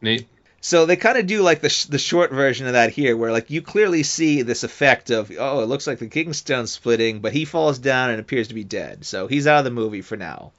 [0.00, 0.26] neat.
[0.60, 3.30] So they kind of do like the sh- the short version of that here, where
[3.30, 7.32] like you clearly see this effect of oh, it looks like the Kingstone's splitting, but
[7.32, 9.04] he falls down and appears to be dead.
[9.06, 10.50] So he's out of the movie for now.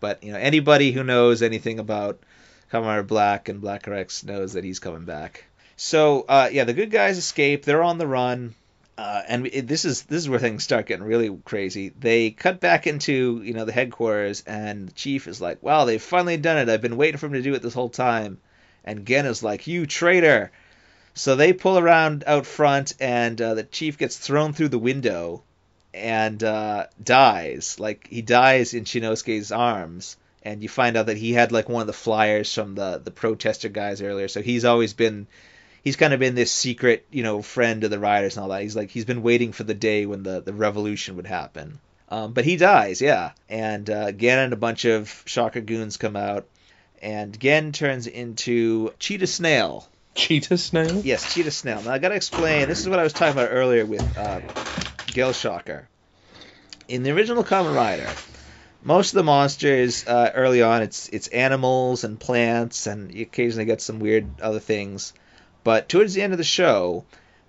[0.00, 2.18] But you know anybody who knows anything about
[2.72, 5.44] Rider Black and Black RX knows that he's coming back.
[5.76, 7.64] So uh, yeah, the good guys escape.
[7.64, 8.54] They're on the run.
[8.98, 11.92] Uh, and it, this is this is where things start getting really crazy.
[12.00, 16.02] They cut back into you know the headquarters, and the chief is like, "Wow, they've
[16.02, 16.68] finally done it.
[16.68, 18.38] I've been waiting for him to do it this whole time."
[18.84, 20.50] And Gen is like, "You traitor!"
[21.14, 25.42] So they pull around out front, and uh, the chief gets thrown through the window
[25.94, 27.78] and uh, dies.
[27.78, 31.80] Like he dies in Shinosuke's arms, and you find out that he had like one
[31.80, 34.28] of the flyers from the the protester guys earlier.
[34.28, 35.26] So he's always been
[35.82, 38.62] he's kind of been this secret, you know, friend of the riders and all that.
[38.62, 41.80] He's like he's been waiting for the day when the the revolution would happen.
[42.10, 43.32] Um, but he dies, yeah.
[43.48, 46.46] And uh, Gen and a bunch of Shocker goons come out,
[47.02, 49.86] and Gen turns into Cheetah Snail.
[50.14, 51.00] Cheetah snail?
[51.04, 51.80] Yes, Cheetah Snail.
[51.82, 52.66] Now I gotta explain.
[52.66, 54.40] This is what I was talking about earlier with uh,
[55.06, 55.88] Gel-Shocker.
[56.88, 58.08] In the original Kamen Rider,
[58.82, 63.64] most of the monsters uh, early on it's it's animals and plants, and you occasionally
[63.66, 65.12] get some weird other things.
[65.64, 67.04] But towards the end of the show,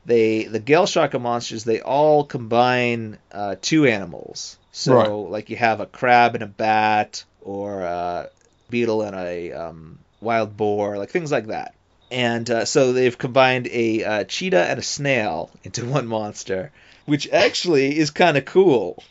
[0.06, 4.58] they the Gel-Shocker monsters they all combine uh, two animals.
[4.72, 5.10] So Right.
[5.32, 8.30] like you have a crab and a bat, or a
[8.70, 11.74] beetle and a um, wild boar, like things like that.
[12.12, 16.72] And uh, so they've combined a uh, cheetah and a snail into one monster,
[17.06, 19.04] which actually is kind of cool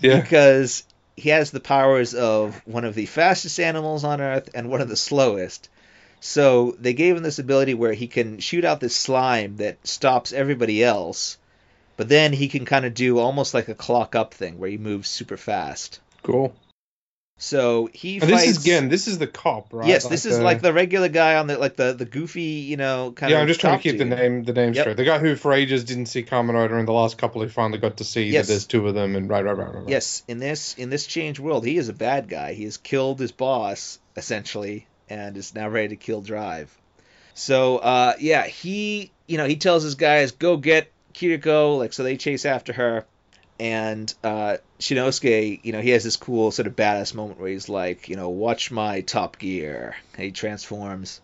[0.00, 0.20] Yeah.
[0.22, 0.84] because
[1.18, 4.88] he has the powers of one of the fastest animals on Earth and one of
[4.88, 5.68] the slowest.
[6.20, 10.32] So they gave him this ability where he can shoot out this slime that stops
[10.32, 11.38] everybody else,
[11.96, 14.78] but then he can kind of do almost like a clock up thing where he
[14.78, 16.00] moves super fast.
[16.22, 16.54] Cool.
[17.40, 18.46] So he And fights.
[18.46, 19.86] this is again, this is the cop, right?
[19.86, 22.76] Yes, this is the- like the regular guy on the like the the goofy, you
[22.76, 23.38] know, kind Yeah, of.
[23.38, 24.82] Yeah, I'm just trying to keep the name the name Yep.
[24.82, 24.96] straight.
[24.96, 27.78] The guy who for ages didn't see Kamen Rider, and the last couple he finally
[27.78, 28.46] got to see Yes.
[28.48, 29.74] that there's two of them, and right, right, right, right.
[29.76, 29.88] right.
[29.88, 32.54] Yes, in this in this changed world, he is a bad guy.
[32.54, 36.76] He has killed his boss essentially, and is now ready to kill Drive.
[37.34, 42.02] So uh, yeah, he you know he tells his guys go get Kiriko, like so
[42.02, 43.06] they chase after her,
[43.58, 47.68] and uh, Shinosuke, you know he has this cool sort of badass moment where he's
[47.68, 49.96] like, you know, watch my Top Gear.
[50.14, 51.20] And he transforms.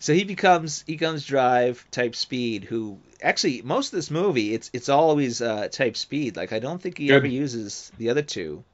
[0.00, 4.70] So he becomes he becomes Drive type Speed, who actually most of this movie it's
[4.72, 6.36] it's always uh, type Speed.
[6.36, 7.16] Like I don't think he Good.
[7.16, 8.64] ever uses the other two.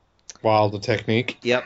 [0.42, 1.38] While the technique.
[1.42, 1.64] Yep.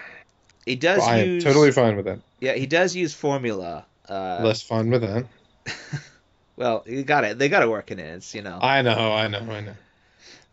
[0.66, 2.20] He does I am use totally fine with that.
[2.40, 3.86] Yeah, he does use formula.
[4.08, 5.26] Uh, Less fine with that.
[6.56, 7.38] well, you got it.
[7.38, 8.16] They got to work in it.
[8.16, 8.58] It's, you know.
[8.60, 9.74] I know, I know, I know.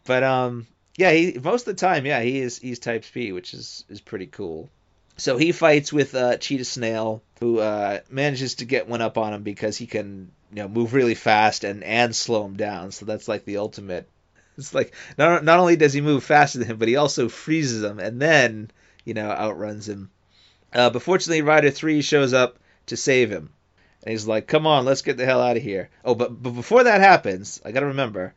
[0.06, 3.54] But um, Yeah, he most of the time, yeah, he is he's type speed, which
[3.54, 4.70] is is pretty cool.
[5.18, 9.34] So he fights with uh, Cheetah Snail, who uh, manages to get one up on
[9.34, 12.92] him because he can you know move really fast and and slow him down.
[12.92, 14.08] So that's like the ultimate.
[14.58, 17.84] It's like not not only does he move faster than him, but he also freezes
[17.84, 18.70] him and then
[19.06, 20.10] you know outruns him.
[20.74, 23.50] Uh, but fortunately, Rider Three shows up to save him,
[24.04, 26.52] and he's like, "Come on, let's get the hell out of here." Oh, but but
[26.52, 28.34] before that happens, I gotta remember.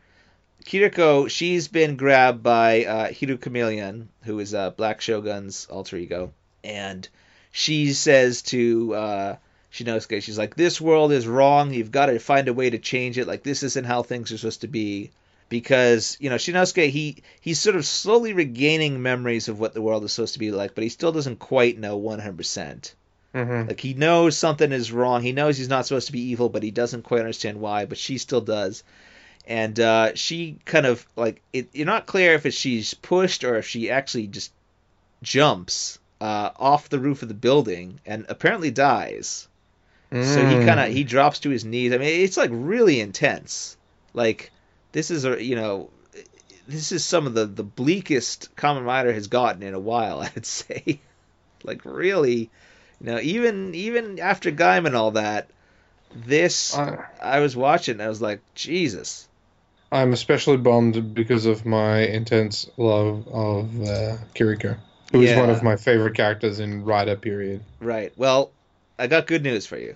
[0.64, 6.32] Kiriko, she's been grabbed by uh, Hiru Chameleon, who is uh, Black Shogun's alter ego,
[6.62, 7.06] and
[7.52, 9.36] she says to uh,
[9.72, 11.72] Shinosuke, she's like, "This world is wrong.
[11.74, 13.26] You've got to find a way to change it.
[13.26, 15.10] Like this isn't how things are supposed to be."
[15.50, 20.02] Because you know Shinosuke, he he's sort of slowly regaining memories of what the world
[20.04, 22.36] is supposed to be like, but he still doesn't quite know 100.
[22.36, 22.94] percent
[23.34, 23.68] Mm-hmm.
[23.68, 25.22] Like he knows something is wrong.
[25.22, 27.84] He knows he's not supposed to be evil, but he doesn't quite understand why.
[27.84, 28.84] But she still does
[29.46, 33.56] and uh, she kind of like it, you're not clear if it's she's pushed or
[33.56, 34.52] if she actually just
[35.22, 39.48] jumps uh, off the roof of the building and apparently dies.
[40.12, 41.92] So he kind of he drops to his knees.
[41.92, 43.76] I mean, it's like really intense.
[44.12, 44.52] Like
[44.92, 45.90] this is a you know
[46.68, 50.20] this is some of the the bleakest Kamen Rider has gotten in a while.
[50.36, 51.00] I'd say,
[51.64, 52.50] like really,
[53.00, 55.48] you know, even even after Gaim and all that,
[56.14, 58.00] this Uh, I was watching.
[58.00, 59.28] I was like, Jesus.
[59.94, 64.76] I'm especially bummed because of my intense love of uh, Kiriko,
[65.12, 67.62] who is one of my favorite characters in Rider period.
[67.78, 68.12] Right.
[68.16, 68.50] Well,
[68.98, 69.94] I got good news for you,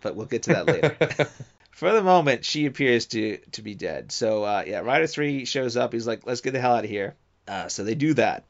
[0.00, 1.30] but we'll get to that later.
[1.70, 4.10] for the moment, she appears to to be dead.
[4.10, 5.92] So uh, yeah, Rider Three shows up.
[5.92, 7.14] He's like, "Let's get the hell out of here."
[7.46, 8.42] Uh, so they do that,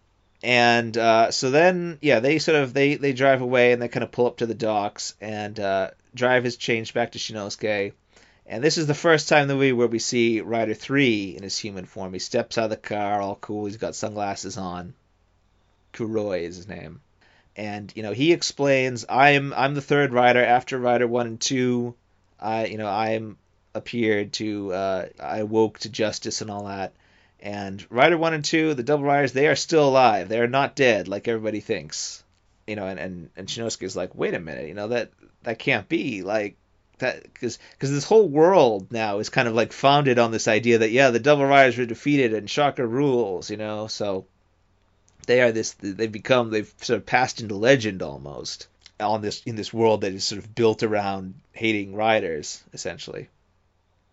[0.43, 4.03] and uh, so then yeah, they sort of they they drive away and they kind
[4.03, 7.93] of pull up to the docks and uh, drive is changed back to Shinosuke.
[8.47, 11.43] And this is the first time in the movie where we see Rider Three in
[11.43, 12.13] his human form.
[12.13, 13.65] He steps out of the car, all cool.
[13.67, 14.95] He's got sunglasses on.
[15.95, 17.01] Kuroi is his name.
[17.57, 21.95] And you know he explains i'm i'm the third rider after rider one and two
[22.41, 23.39] i you know i'm
[23.75, 26.93] appeared to uh i woke to justice and all that.
[27.41, 30.29] And rider one and two the double riders they are still alive.
[30.29, 32.25] They are not dead like everybody thinks.
[32.67, 34.67] You know and and, and shinosuke is like wait a minute.
[34.67, 35.13] You know that
[35.45, 36.23] that can't be.
[36.23, 36.57] Like
[36.99, 40.91] because because this whole world now is kind of like founded on this idea that
[40.91, 43.87] yeah the double riders were defeated and shocker rules you know?
[43.87, 44.27] So
[45.27, 48.69] they are this they've become they've sort of passed into legend almost
[49.01, 53.29] on this in this world that is sort of built around hating riders essentially.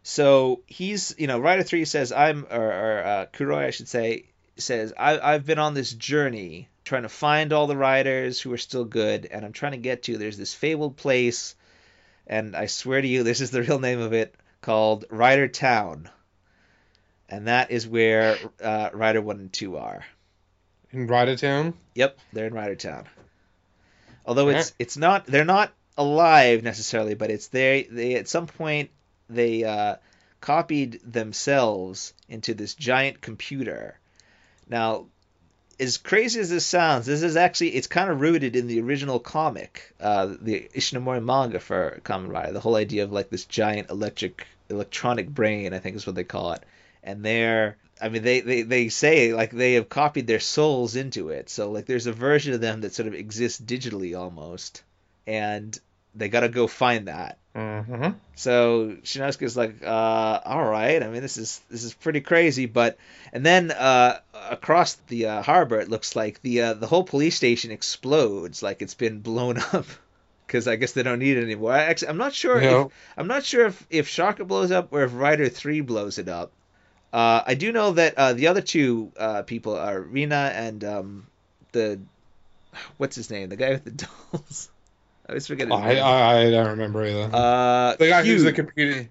[0.03, 4.25] So he's you know rider 3 says i'm or, or uh, kuroi i should say
[4.57, 8.57] says I, i've been on this journey trying to find all the riders who are
[8.57, 11.55] still good and i'm trying to get to there's this fabled place
[12.27, 16.09] and i swear to you this is the real name of it called rider town
[17.29, 20.03] and that is where uh, rider 1 and 2 are
[20.91, 21.73] In Rider Town?
[21.95, 23.05] Yep, they're in Rider Town.
[24.25, 24.59] Although Yeah.
[24.59, 28.89] it's it's not they're not alive necessarily, but it's they they at some point
[29.29, 29.95] they uh,
[30.41, 33.97] copied themselves into this giant computer.
[34.67, 35.05] Now,
[35.81, 39.19] as crazy as this sounds, this is actually it's kind of rooted in the original
[39.19, 42.53] comic, uh, the Ishinomori manga for Kamen Rider.
[42.53, 46.23] The whole idea of like this giant electric electronic brain, I think is what they
[46.23, 46.63] call it,
[47.03, 51.29] and they're I mean, they, they, they say like they have copied their souls into
[51.29, 51.49] it.
[51.49, 54.83] So like there's a version of them that sort of exists digitally almost,
[55.25, 55.77] and
[56.13, 57.37] they got to go find that.
[57.55, 58.11] Mm-hmm.
[58.35, 61.03] So Shinosuke's like, uh, all right.
[61.03, 62.97] I mean, this is this is pretty crazy, but
[63.33, 67.35] and then uh, across the uh, harbor, it looks like the uh, the whole police
[67.35, 69.85] station explodes, like it's been blown up.
[70.47, 71.71] Because I guess they don't need it anymore.
[71.71, 72.61] I actually, I'm not sure.
[72.61, 72.85] Yeah.
[72.85, 76.27] If, I'm not sure if if Shocker blows up or if Rider Three blows it
[76.27, 76.51] up.
[77.13, 81.27] Uh, I do know that uh, the other two uh, people are Rina and um,
[81.73, 81.99] the
[82.97, 83.91] what's his name, the guy with the
[84.31, 84.69] dolls.
[85.27, 86.03] I always forget his I, name.
[86.03, 87.29] I I don't remember either.
[87.33, 89.09] uh, the guy Q, who's the computer.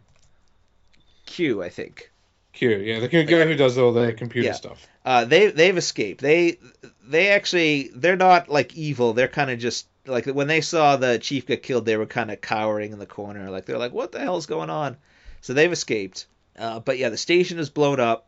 [1.27, 2.11] Q, I think.
[2.53, 4.55] Q, yeah, the guy who does all the computer Yeah.
[4.55, 4.87] stuff.
[5.05, 6.21] Uh, they they've escaped.
[6.21, 6.59] They
[7.07, 9.13] they actually they're not like evil.
[9.13, 12.31] They're kind of just like when they saw the chief get killed, they were kind
[12.31, 13.51] of cowering in the corner.
[13.51, 14.97] Like they're like, what the hell's going on?
[15.41, 16.27] So they've escaped.
[16.59, 18.27] Uh, but yeah, the station is blown up.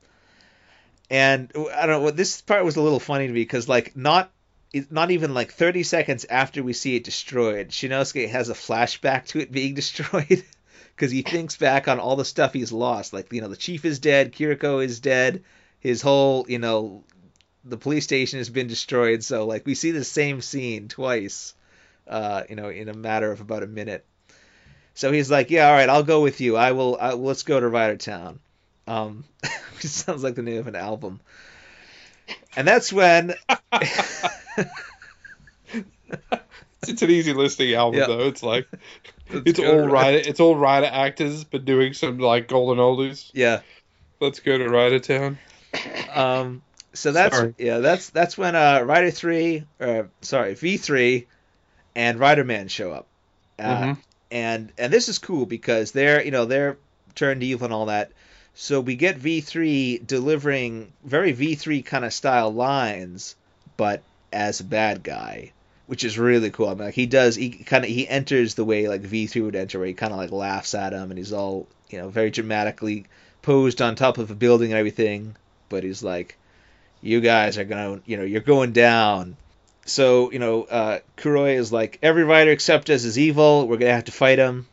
[1.10, 2.10] And I don't know.
[2.10, 4.30] This part was a little funny to me because like not
[4.90, 9.40] not even like 30 seconds after we see it destroyed, Shinosuke has a flashback to
[9.40, 10.44] it being destroyed
[10.96, 13.12] because he thinks back on all the stuff he's lost.
[13.12, 15.42] Like you know, the chief is dead, Kiriko is dead,
[15.80, 17.04] his whole you know,
[17.64, 19.22] the police station has been destroyed.
[19.22, 21.54] So like we see the same scene twice,
[22.08, 24.04] uh, you know, in a matter of about a minute.
[24.94, 26.56] So he's like, yeah, all right, I'll go with you.
[26.56, 26.98] I will.
[27.00, 28.40] I, let's go to Rider Town.
[28.86, 29.24] Um,
[29.74, 31.20] which sounds like the name of an album.
[32.56, 33.34] And that's when
[36.88, 38.06] It's an easy listening album Yeah.
[38.08, 38.26] though.
[38.26, 38.66] It's like
[39.30, 42.78] Let's it's go all to- Rider it's all Rider actors, but doing some like golden
[42.82, 43.30] oldies.
[43.32, 43.60] Yeah.
[44.20, 45.38] Let's go to Ryder Town.
[46.12, 46.62] Um,
[46.92, 47.54] so that's Sorry.
[47.58, 51.26] yeah, that's that's when uh, Rider three, or sorry, V three,
[51.96, 53.06] and Rider Man show up,
[53.58, 53.98] uh, Mhm.
[54.30, 56.76] and and this is cool because they're you know they're
[57.14, 58.12] turned evil and all that.
[58.54, 63.34] So we get V three delivering very V three kind of style lines,
[63.76, 65.52] but as a bad guy,
[65.86, 66.68] which is really cool.
[66.68, 69.42] I mean, like he does, he kind of he enters the way like V three
[69.42, 72.08] would enter, where he kind of like laughs at him, and he's all you know
[72.08, 73.06] very dramatically
[73.40, 75.34] posed on top of a building and everything,
[75.68, 76.36] but he's like,
[77.00, 79.36] "You guys are gonna, you know, you're going down."
[79.86, 83.66] So you know, uh, Kuroi is like, "Every rider except us is evil.
[83.66, 84.66] We're gonna have to fight him."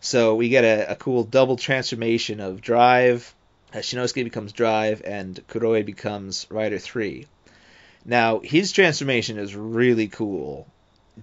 [0.00, 3.34] So we get a, a cool double transformation of Drive.
[3.74, 7.26] Shinosuke becomes Drive, and Kuroi becomes Rider Three.
[8.04, 10.66] Now his transformation is really cool.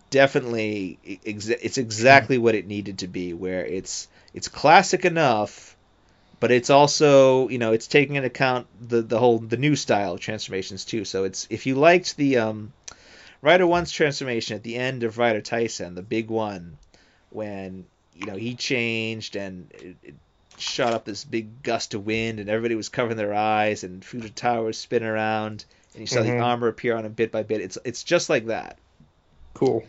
[0.09, 3.33] Definitely, it's exactly what it needed to be.
[3.33, 5.77] Where it's it's classic enough,
[6.41, 10.13] but it's also you know it's taking into account the the whole the new style
[10.13, 11.05] of transformations too.
[11.05, 12.73] So it's if you liked the um,
[13.41, 16.77] Rider One's transformation at the end of Rider Taisen, the big one,
[17.29, 17.85] when
[18.15, 20.15] you know he changed and it, it
[20.57, 24.29] shot up this big gust of wind and everybody was covering their eyes and Fuji
[24.29, 26.25] Tower was spinning around and you saw Mhm.
[26.25, 27.61] the armor appear on him bit by bit.
[27.61, 28.77] It's it's just like that.
[29.53, 29.83] Cool.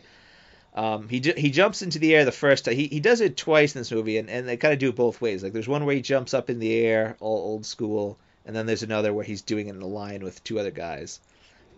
[0.74, 2.74] Um, he he jumps into the air the first time.
[2.74, 4.94] He, he does it twice in this movie, and, and they kind of do it
[4.96, 5.42] both ways.
[5.42, 8.66] Like there's one where he jumps up in the air, all old school, and then
[8.66, 11.18] there's another where he's doing it in a line with two other guys.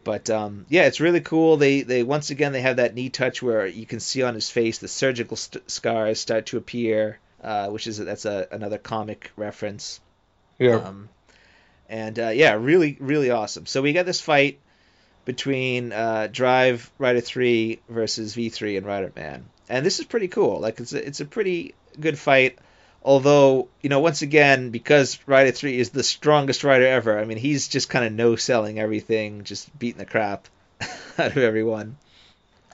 [0.09, 1.59] But um, yeah, it's really cool.
[1.59, 4.49] They they once again they have that knee touch where you can see on his
[4.49, 9.31] face the surgical st- scars start to appear, uh, which is that's a, another comic
[9.37, 10.01] reference.
[10.59, 10.77] Yeah.
[10.77, 11.11] Um,
[11.91, 13.67] and uh, yeah, really, really awesome.
[13.67, 14.61] So we got this fight
[15.27, 20.29] between uh, Drive Rider Three versus V Three and Rider Man, and this is pretty
[20.29, 20.59] cool.
[20.59, 22.59] Like it's a, it's a pretty good fight.
[23.03, 27.19] Although you know, once again, because Rider Three is the strongest rider ever.
[27.19, 30.49] I mean, he's just kind of no selling everything, just beating the crap
[31.19, 31.97] out of everyone.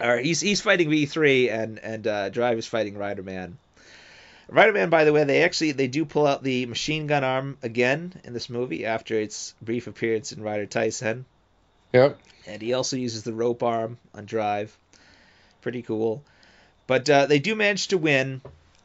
[0.01, 3.59] Or he's he's fighting V Three, and and uh, Drive is fighting Rider Man.
[4.49, 7.57] Rider Man, by the way, they actually they do pull out the machine gun arm
[7.62, 11.25] again in this movie after its brief appearance in Rider Taisen,
[11.93, 12.18] Yep.
[12.47, 14.77] and he also uses the rope arm on Drive.
[15.62, 16.22] Pretty cool,
[16.87, 18.41] but uh, they do manage to win.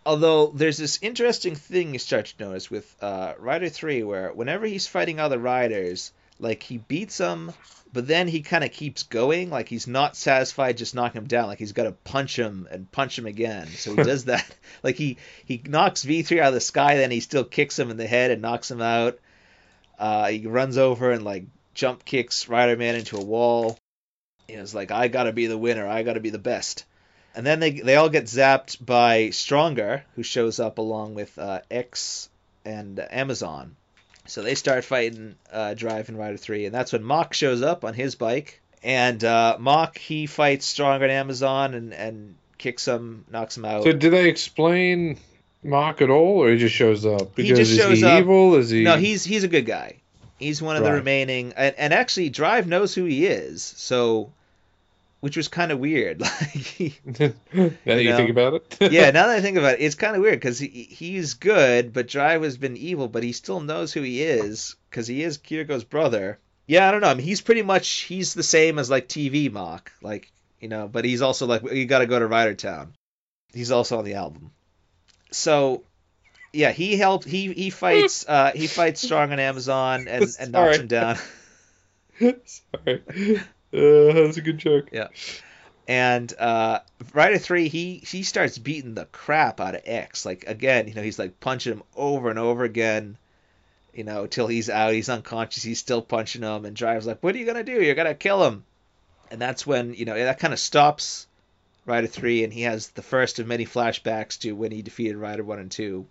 [0.05, 4.65] Although there's this interesting thing you start to notice with uh, Rider Three, where whenever
[4.65, 7.53] he's fighting other riders, like he beats them,
[7.91, 9.49] but then he kind of keeps going.
[9.49, 11.47] Like he's not satisfied just knocking him down.
[11.47, 13.67] Like he's got to punch him and punch him again.
[13.67, 14.45] So he does that.
[14.81, 17.97] Like he he knocks V3 out of the sky, then he still kicks him in
[17.97, 19.19] the head and knocks him out.
[19.97, 23.77] Uh, he runs over and like jump kicks Rider Man into a wall.
[24.47, 25.85] Know, it's like I gotta be the winner.
[25.85, 26.85] I gotta be the best.
[27.35, 31.59] And then they they all get zapped by Stronger, who shows up along with uh,
[31.69, 32.29] X
[32.65, 33.75] and Amazon.
[34.25, 37.83] So they start fighting uh, Drive and Rider 3, and that's when Mach shows up
[37.83, 38.61] on his bike.
[38.83, 43.83] And uh, Mach, he fights Stronger and Amazon and, and kicks him, knocks him out.
[43.83, 45.17] So do they explain
[45.63, 47.35] Mach at all, or he just shows up?
[47.35, 48.19] He Because just is shows he up.
[48.21, 48.55] evil?
[48.55, 48.83] Is he?
[48.83, 49.95] No, he's he's a good guy.
[50.37, 53.61] He's one of the remaining, and, and actually Drive knows who he is.
[53.63, 54.31] So,
[55.19, 56.21] which was kind of weird.
[56.79, 58.17] Like, now that you know.
[58.17, 58.77] think about it.
[58.91, 61.91] yeah, now that I think about it, it's kind of weird because he, he's good,
[61.93, 65.37] but Drive has been evil, but he still knows who he is because he is
[65.37, 66.39] Kiriko's brother.
[66.67, 67.09] Yeah, I don't know.
[67.09, 70.87] I mean, he's pretty much he's the same as like TV Mach, like you know,
[70.87, 72.93] but he's also like you got to go to Rider Town.
[73.53, 74.51] He's also on the album.
[75.31, 75.83] So,
[76.53, 77.25] yeah, he helped.
[77.25, 78.25] He he fights.
[78.27, 81.17] uh He fights Strong on Amazon and and knocks him down.
[82.19, 83.41] Sorry.
[83.73, 84.89] Uh, that was a good joke.
[84.91, 85.07] Yeah.
[85.87, 86.79] And uh,
[87.13, 90.25] Rider Three, he he starts beating the crap out of X.
[90.25, 93.17] Like again, you know, he's like punching him over and over again.
[93.93, 95.63] You know, till he's out, he's unconscious.
[95.63, 97.81] He's still punching him, and Drive's like, "What are you gonna do?
[97.81, 98.65] You're gonna kill him."
[99.31, 101.27] And that's when you know that kind of stops
[101.87, 105.43] Rider Three, and he has the first of many flashbacks to when he defeated Rider
[105.43, 106.05] One and Two.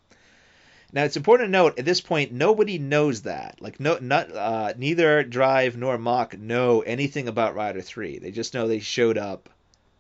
[0.92, 3.60] Now it's important to note at this point nobody knows that.
[3.60, 8.18] Like no, not uh, neither Drive nor Mach know anything about Rider Three.
[8.18, 9.48] They just know they showed up.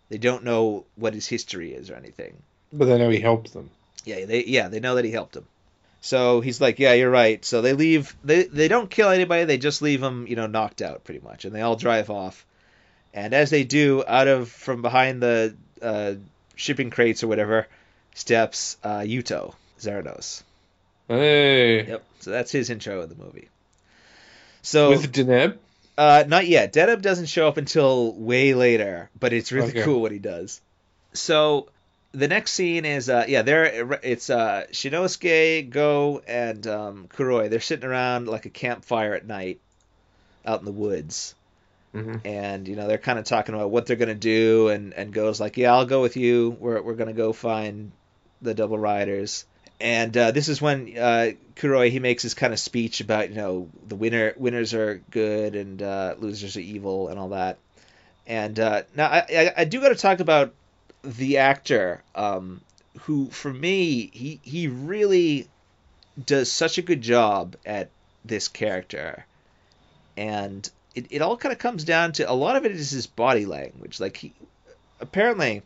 [0.08, 2.42] They don't know what his history is or anything.
[2.72, 3.70] But they know he helped them.
[4.04, 5.46] Yeah, they yeah they know that he helped them.
[6.00, 7.44] So he's like, yeah, you're right.
[7.44, 8.16] So they leave.
[8.24, 9.44] They they don't kill anybody.
[9.44, 12.46] They just leave him, you know, knocked out pretty much, and they all drive off.
[13.12, 16.14] And as they do, out of from behind the uh,
[16.54, 17.66] shipping crates or whatever,
[18.14, 20.42] steps uh, Yuto Zeronos.
[21.08, 21.86] Hey.
[21.86, 22.04] Yep.
[22.20, 23.48] So that's his intro of the movie.
[24.62, 25.56] So With Deneb.
[25.96, 26.72] Uh, not yet.
[26.72, 29.82] Deneb doesn't show up until way later, but it's really Okay.
[29.82, 30.60] cool what he does.
[31.14, 31.68] So
[32.12, 37.50] the next scene is uh yeah they're it's uh Shinosuke, Go, and um, Kuroi.
[37.50, 39.58] They're sitting around like a campfire at night,
[40.46, 41.34] out in the woods,
[41.94, 42.20] Mhm.
[42.24, 45.40] and you know they're kind of talking about what they're gonna do, and and Go's
[45.40, 46.56] like, yeah, I'll go with you.
[46.60, 47.90] We're we're gonna go find
[48.42, 49.44] the double riders.
[49.80, 53.36] And uh, this is when uh, Kuroi he makes his kind of speech about you
[53.36, 57.58] know the winner winners are good and uh, losers are evil and all that.
[58.26, 60.52] And uh, now I, I, I do got to talk about
[61.02, 62.60] the actor um,
[63.00, 65.48] who for me he he really
[66.26, 67.90] does such a good job at
[68.24, 69.24] this character,
[70.16, 73.06] and it, it all kind of comes down to a lot of it is his
[73.06, 74.00] body language.
[74.00, 74.32] Like he
[75.00, 75.62] apparently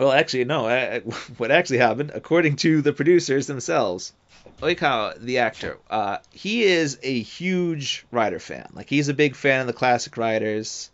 [0.00, 0.66] well, actually, no.
[0.66, 1.00] I,
[1.36, 4.12] what actually happened, according to the producers themselves,
[4.60, 8.70] Oikawa, the actor, uh, he is a huge Rider fan.
[8.72, 10.90] Like he's a big fan of the classic Riders.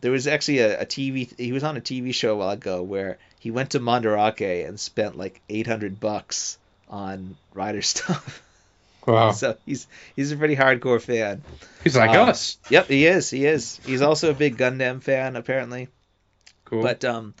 [0.00, 1.38] There was actually a, a TV.
[1.38, 4.78] He was on a TV show a while ago where he went to Mandarake and
[4.78, 6.58] spent like eight hundred bucks
[6.88, 8.42] on Rider stuff.
[9.06, 9.32] Wow.
[9.32, 11.42] so he's he's a pretty hardcore fan.
[11.82, 12.58] He's like um, us.
[12.70, 13.30] Yep, he is.
[13.30, 13.78] He is.
[13.84, 15.88] He's also a big Gundam fan, apparently.
[16.64, 16.82] Cool.
[16.82, 17.34] But um,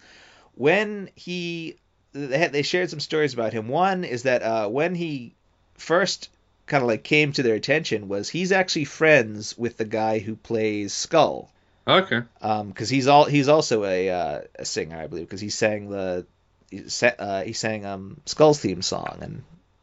[0.56, 1.76] when he
[2.12, 3.68] they had, they shared some stories about him.
[3.68, 5.34] One is that uh, when he
[5.74, 6.30] first
[6.66, 10.36] kind of like came to their attention was he's actually friends with the guy who
[10.36, 11.50] plays Skull.
[11.86, 12.22] okay.
[12.40, 15.90] Um, because he's all he's also a uh, a singer, I believe, because he sang
[15.90, 16.26] the
[16.70, 19.42] he, sa- uh, he sang um Skull's theme song and.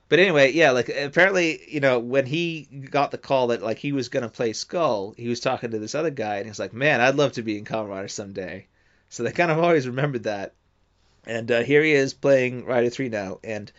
[0.09, 3.93] But anyway, yeah, like apparently, you know, when he got the call that like he
[3.93, 6.73] was gonna play Skull, he was talking to this other guy, and he was like,
[6.73, 8.67] "Man, I'd love to be in Kamen Rider someday."
[9.07, 10.53] So they kind of always remembered that.
[11.25, 13.39] And uh, here he is playing Rider Three now.
[13.43, 13.71] And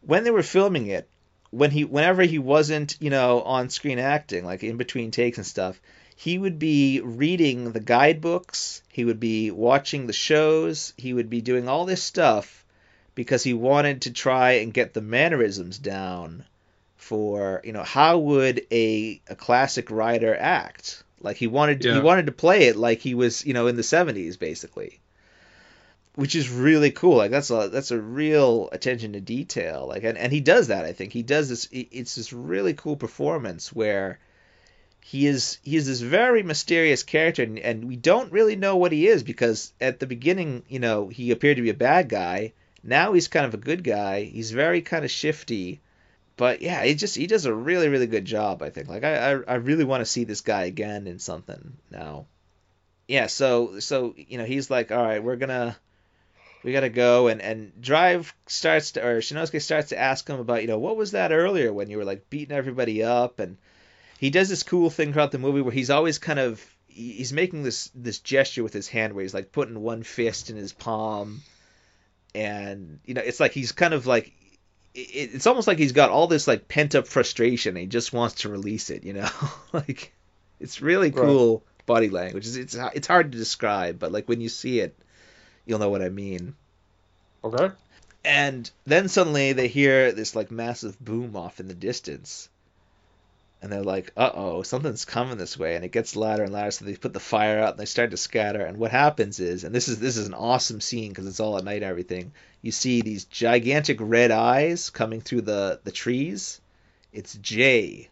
[0.00, 1.08] when they were filming it,
[1.50, 5.46] when he, whenever he wasn't, you know, on screen acting, like in between takes and
[5.46, 5.80] stuff,
[6.16, 8.82] he would be reading the guidebooks.
[8.88, 10.94] He would be watching the shows.
[10.96, 12.64] He would be doing all this stuff
[13.14, 16.44] because he wanted to try and get the mannerisms down
[16.96, 22.00] for you know how would a a classic rider act like he wanted he Yeah.
[22.00, 25.00] wanted to play it like he was you know in the 70s basically
[26.14, 27.16] which is really cool.
[27.16, 29.86] Like that's a that's a real attention to detail.
[29.88, 31.12] Like and, and he does that i think.
[31.12, 34.18] He does this it's this really cool performance where
[35.00, 38.92] he is he is this very mysterious character and, and we don't really know what
[38.92, 42.52] he is because at the beginning you know he appeared to be a bad guy.
[42.82, 44.24] Now he's kind of a good guy.
[44.24, 45.80] He's very kind of shifty.
[46.36, 48.88] But yeah he just he does a really really good job i think.
[48.88, 52.26] Like i i, I really want to see this guy again in something now.
[53.08, 55.76] Yeah so so you know he's like all right we're gonna
[56.64, 60.62] we gotta go and and drive starts to or shinosuke starts to ask him about
[60.62, 63.56] you know what was that earlier when you were like beating everybody up and
[64.18, 67.62] he does this cool thing throughout the movie where he's always kind of he's making
[67.62, 71.42] this this gesture with his hand where he's like putting one fist in his palm
[72.34, 74.32] and you know it's like he's kind of like
[74.94, 78.36] it's almost like he's got all this like pent up frustration and he just wants
[78.36, 79.28] to release it you know
[79.72, 80.12] like
[80.60, 81.20] it's really Right.
[81.26, 84.96] cool body language it's, it's it's hard to describe but like when you see it
[85.66, 86.54] you'll know what i mean
[87.44, 87.70] Okay.
[88.24, 92.48] and then suddenly they hear this like massive boom off in the distance.
[93.60, 95.74] And they're like, uh oh, something's coming this way.
[95.76, 96.70] And it gets louder and louder.
[96.70, 98.60] So they put the fire out and they start to scatter.
[98.62, 101.56] And what happens is, and this is this is an awesome scene because it's all
[101.58, 102.32] at night and everything.
[102.62, 106.60] You see these gigantic red eyes coming through the, the trees.
[107.12, 108.08] It's Jay.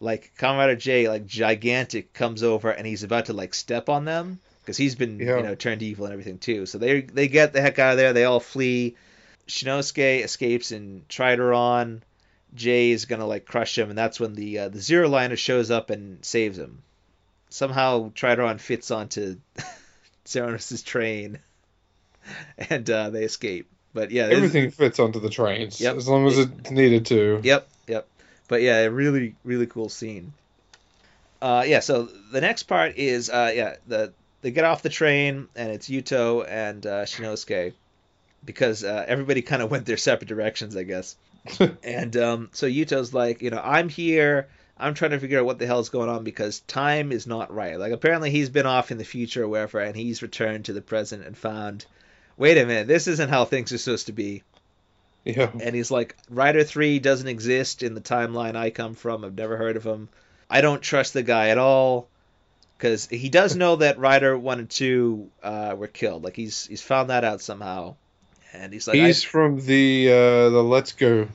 [0.00, 4.38] Like Comrade Jay, like gigantic, comes over and he's about to like step on them
[4.66, 5.36] because he's been Yeah.
[5.36, 6.66] you know turned evil and everything too.
[6.66, 8.12] So they they get the heck out of there.
[8.12, 8.96] They all flee.
[9.48, 12.00] Shinosuke escapes and Tridoron.
[12.54, 15.70] Jay is gonna like crush him, and that's when the uh, the Zero Liner shows
[15.70, 16.82] up and saves him.
[17.48, 19.36] Somehow Tridoron fits onto
[20.26, 21.38] Zeronos's train,
[22.70, 23.68] and uh, they escape.
[23.94, 25.96] But yeah, Everything fits onto the trains Yep.
[25.96, 27.40] as long as it needed to.
[27.42, 28.06] Yep, yep.
[28.48, 30.32] But yeah, a really, really cool scene.
[31.40, 31.80] Uh, yeah.
[31.80, 34.12] So the next part is, uh, yeah, the
[34.42, 37.72] they get off the train and it's Yuto and uh, Shinosuke
[38.44, 41.16] because uh, everybody kind of went their separate directions, I guess.
[41.82, 44.48] and um, so Yuto's like, you know, I'm here.
[44.78, 47.78] I'm trying to figure out what the hell's going on because time is not right.
[47.78, 50.82] Like apparently he's been off in the future or wherever, and he's returned to the
[50.82, 51.86] present and found,
[52.36, 54.42] wait a minute, this isn't how things are supposed to be
[55.24, 55.50] Yeah.
[55.60, 59.24] and he's like, Rider Three doesn't exist in the timeline I come from.
[59.24, 60.08] I've never heard of him.
[60.50, 62.08] I don't trust the guy at all
[62.76, 66.24] because he does know that Rider One and Two uh, were killed.
[66.24, 67.96] Like he's he's found that out somehow,
[68.52, 71.28] and he's like, He's I, from the uh, the Let's Go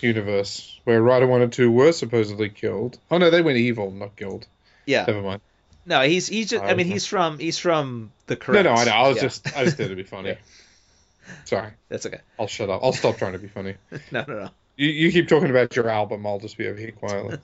[0.00, 2.98] universe where Rider one and two were supposedly killed.
[3.10, 4.46] Oh no, they went evil, not killed.
[4.86, 5.04] Yeah.
[5.06, 5.40] Never mind.
[5.86, 6.62] No, he's he's just.
[6.62, 6.90] I mean, Okay.
[6.90, 8.64] he's from he's from the current.
[8.64, 8.92] No, no, I know.
[8.92, 9.22] I was yeah.
[9.22, 10.36] just I just did it to be funny.
[11.26, 11.34] Yeah.
[11.44, 12.18] Sorry, That's okay.
[12.40, 12.80] I'll shut up.
[12.82, 13.76] I'll stop trying to be funny.
[14.10, 14.50] No, no, no.
[14.76, 16.26] You, you keep talking about your album.
[16.26, 17.38] I'll just be over here quietly.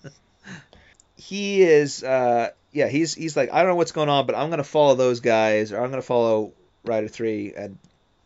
[1.16, 4.50] he is uh yeah he's he's like i don't know what's going on but i'm
[4.50, 6.52] gonna follow those guys or i'm gonna follow
[6.84, 7.78] rider 3 and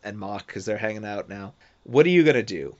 [0.02, 1.52] and Mach because they're hanging out now.
[1.84, 2.74] What are you gonna do?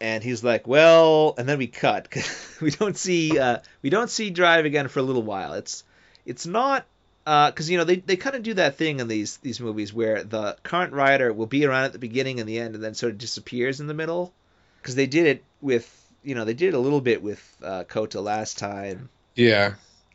[0.00, 2.08] And he's like well and then we cut.
[2.60, 5.54] we don't see uh we don't see drive again for a little while.
[5.54, 5.84] It's
[6.24, 6.86] it's not
[7.24, 10.24] because you know they, they kind of do that thing in these these movies where
[10.24, 13.12] the current rider will be around at the beginning and the end and then sort
[13.12, 14.32] of disappears in the middle.
[14.80, 15.88] Because they did it with
[16.24, 19.08] you know they did it a little bit with uh, Kota last time.
[19.34, 19.74] Yeah,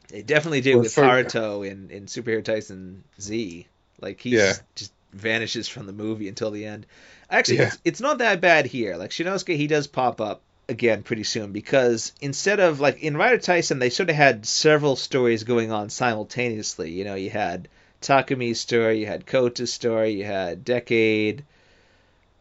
[0.10, 3.68] they definitely did Well, with for- Haruto in, in Superhero Taisen Z.
[3.99, 4.53] Like he Yeah.
[4.76, 6.86] just vanishes from the movie until the end.
[7.30, 7.68] Actually, Yeah.
[7.68, 8.95] it's, it's not that bad here.
[8.97, 13.38] Like Shinosuke, he does pop up again pretty soon because instead of like in Rider
[13.38, 16.91] Taisen, they sort of had several stories going on simultaneously.
[16.91, 17.68] You know, you had
[18.01, 21.43] Takumi's story, you had Kota's story, you had Decade,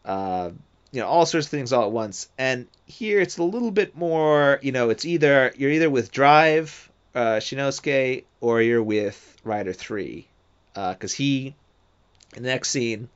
[0.05, 0.51] uh,
[0.91, 2.29] you know, all sorts of things all at once.
[2.37, 6.86] And here it's a little bit more, you know, it's either you're either with Drive,
[7.17, 10.27] uh, Shinosuke, or you're with Rider Three,
[10.73, 11.55] because he,
[12.35, 13.09] in the next scene,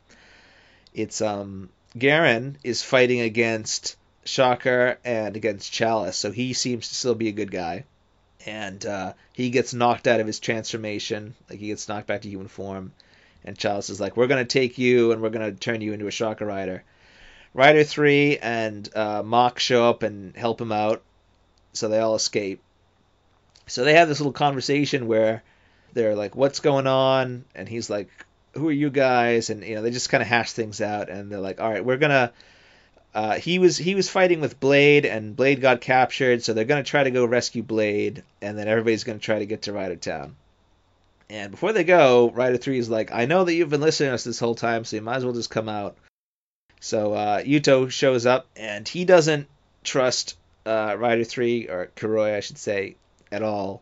[0.94, 3.96] it's um Garen is fighting against
[4.26, 7.86] Shocker and against Chalice, so he seems to still be a good guy.
[8.46, 12.30] And uh, he gets knocked out of his transformation, like he gets knocked back to
[12.30, 12.94] human form.
[13.46, 16.12] And Chalice is like, "We're gonna take you, and we're gonna turn you into a
[16.12, 16.84] Shocker Rider."
[17.54, 21.04] Rider three and uh, Mach show up and help him out,
[21.74, 22.62] so they all escape.
[23.72, 25.44] So they have this little conversation where
[25.94, 28.10] they're like, "What's going on?" And he's like,
[28.54, 31.32] "Who are you guys?" And you know, they just kind of hash things out, and
[31.32, 32.34] they're like, "All right, we're gonna."
[33.16, 36.84] Uh, he was he was fighting with Blade, and Blade got captured, so they're gonna
[36.84, 40.36] try to go rescue Blade, and then everybody's gonna try to get to Rider Town.
[41.30, 44.16] And before they go, Rider Three is like, "I know that you've been listening to
[44.16, 45.96] us this whole time, so you might as well just come out."
[46.82, 49.48] So uh, Yuto shows up, and he doesn't
[49.82, 52.96] trust uh, Rider Three or Kuroi, I should say,
[53.32, 53.82] at all.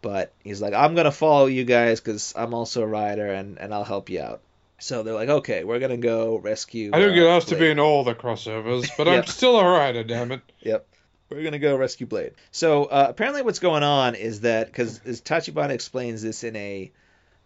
[0.00, 3.72] But he's like, I'm gonna follow you guys because I'm also a rider, and, and
[3.72, 4.40] I'll help you out.
[4.78, 6.90] So they're like, okay, we're gonna go rescue.
[6.92, 9.24] I don't uh, get asked to be in all the crossovers, but Yep.
[9.24, 10.02] I'm still a rider.
[10.02, 10.40] Damn it.
[10.60, 10.86] Yep.
[11.30, 12.32] We're gonna go rescue Blade.
[12.50, 16.90] So uh, apparently, what's going on is that because as Tachibana explains this in a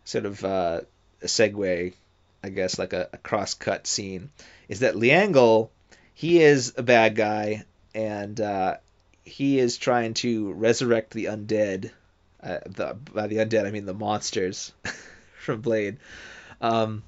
[0.05, 0.81] sort of uh,
[1.23, 1.93] a segue,
[2.43, 4.31] I guess, like a, a cross-cut scene,
[4.69, 5.69] is that Leangle,
[6.15, 7.65] he is a bad guy,
[7.95, 8.77] and uh,
[9.27, 11.91] he is trying to resurrect the undead.
[12.43, 14.73] Uh, the, by the undead, I mean the monsters
[15.41, 15.99] from Blade.
[16.61, 17.03] Um,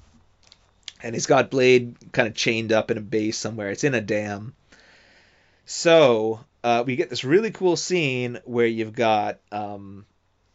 [1.01, 3.69] and he's got Blade kind of chained up in a base somewhere.
[3.69, 4.53] It's in a dam.
[5.65, 10.05] So uh, we get this really cool scene where you've got um,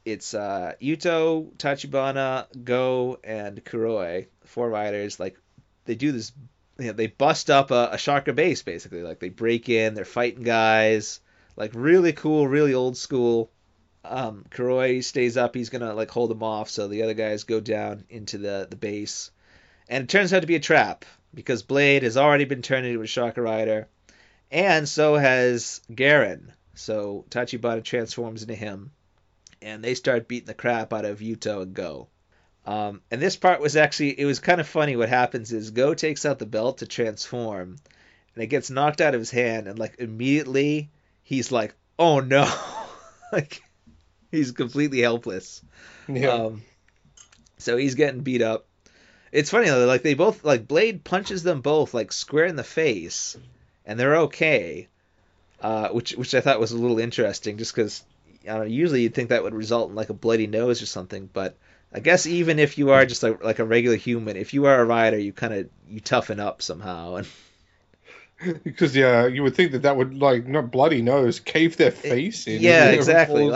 [0.05, 5.19] it's uh, Yuto, Tachibana, Go, and Kuroi, four riders.
[5.19, 5.39] Like
[5.87, 6.33] they do this,
[6.79, 9.03] you know, they bust up a, a Shocker base basically.
[9.03, 11.21] Like they break in, they're fighting guys.
[11.57, 13.51] Like really cool, really old school.
[14.05, 15.55] Um, Kuroi stays up.
[15.55, 18.77] He's gonna like hold them off, so the other guys go down into the the
[18.77, 19.31] base.
[19.89, 23.03] And it turns out to be a trap because Blade has already been turned into
[23.03, 23.89] a Shocker Rider,
[24.51, 26.53] and so has Garen.
[26.75, 28.93] So Tachibana transforms into him,
[29.63, 32.09] and they start beating the crap out of Yuto and Go.
[32.67, 34.97] Um, and this part was actually it was kind of funny.
[34.97, 37.77] What happens is Go takes out the belt to transform,
[38.35, 40.91] and it gets knocked out of his hand, and like immediately
[41.25, 42.51] he's like, "Oh no!"
[43.33, 43.63] like
[44.31, 45.63] he's completely helpless.
[46.09, 46.29] Yeah.
[46.29, 46.63] Um,
[47.59, 48.67] so he's getting beat up.
[49.33, 52.63] It's funny though, like they both like Blade punches them both like square in the
[52.63, 53.37] face,
[53.85, 54.87] and they're okay.
[55.61, 58.05] Uh, which which I thought was a little interesting, just because
[58.45, 58.65] I don't know.
[58.65, 61.57] Usually you'd think that would result in like a bloody nose or something, but
[61.93, 64.81] I guess even if you are just like like a regular human, if you are
[64.81, 67.17] a rider, you kind of you toughen up somehow.
[67.17, 67.27] And
[68.65, 72.47] Because yeah, you would think that that would like not bloody nose cave their face
[72.47, 72.63] in.
[72.63, 73.51] yeah, exactly.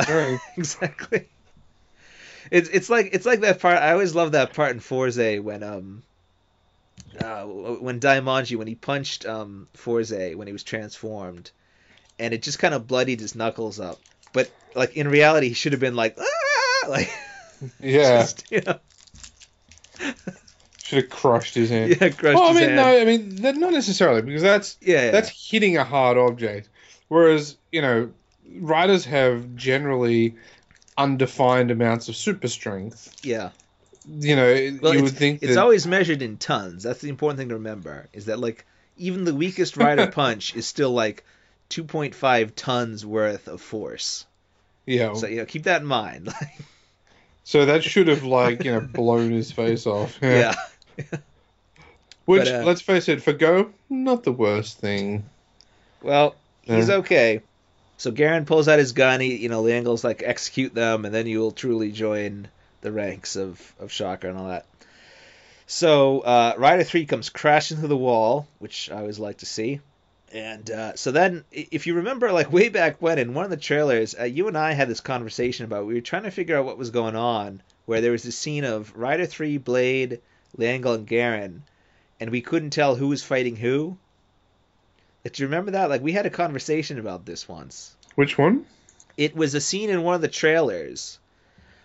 [0.57, 1.29] exactly.
[2.51, 3.79] It's it's like it's like that part.
[3.79, 6.03] I always love that part in Fourze when um
[7.19, 11.51] uh, when Daimonji when he punched um Fourze when he was transformed,
[12.19, 14.01] and it just kind of bloodied his knuckles up.
[14.33, 16.89] But like in reality, he should have been like ah!
[16.89, 17.11] like
[17.81, 18.79] yeah, just, you know
[20.89, 21.91] should have crushed his hand.
[22.01, 22.77] yeah crushed well, I his mean, hand.
[22.77, 25.11] no, I mean, not necessarily because that's yeah, yeah.
[25.11, 26.71] that's hitting a hard object.
[27.09, 28.11] Whereas, you know,
[28.59, 30.37] riders have generally
[30.97, 33.15] undefined amounts of super strength.
[33.23, 33.51] yeah.
[34.11, 36.83] You know, Well, you it's, would think it's that always measured in tons.
[36.83, 38.09] That's the important thing to remember.
[38.15, 38.65] Is that like
[38.97, 41.25] even the weakest rider punch is still like
[41.69, 44.25] 2.5 tons worth of force.
[44.87, 45.13] Yeah.
[45.13, 46.33] So you know, keep that in mind.
[47.45, 50.19] So that should have like you know blown his face off.
[50.21, 50.55] yeah.
[52.25, 55.25] Which But, uh, let's face it, for Go, not the worst thing.
[56.03, 57.41] Well, he's okay.
[57.97, 59.21] So Garen pulls out his gun.
[59.21, 62.49] He, you know, Leangle's like execute them, and then you will truly join
[62.81, 64.67] the ranks of of Shocker and all that.
[65.67, 69.81] So uh, Rider Three comes crashing through the wall, which I always like to see.
[70.33, 73.57] And uh, so then, if you remember, like way back when in one of the
[73.57, 76.67] trailers, uh, you and I had this conversation about we were trying to figure out
[76.67, 80.21] what was going on, where there was this scene of Rider Three, Blade,
[80.57, 81.63] Leangle, and Garen,
[82.21, 83.97] and we couldn't tell who was fighting who.
[85.25, 85.91] Like, Do you remember that?
[85.91, 87.95] Like we had a conversation about this once.
[88.15, 88.67] Which one?
[89.17, 91.19] It was a scene in one of the trailers,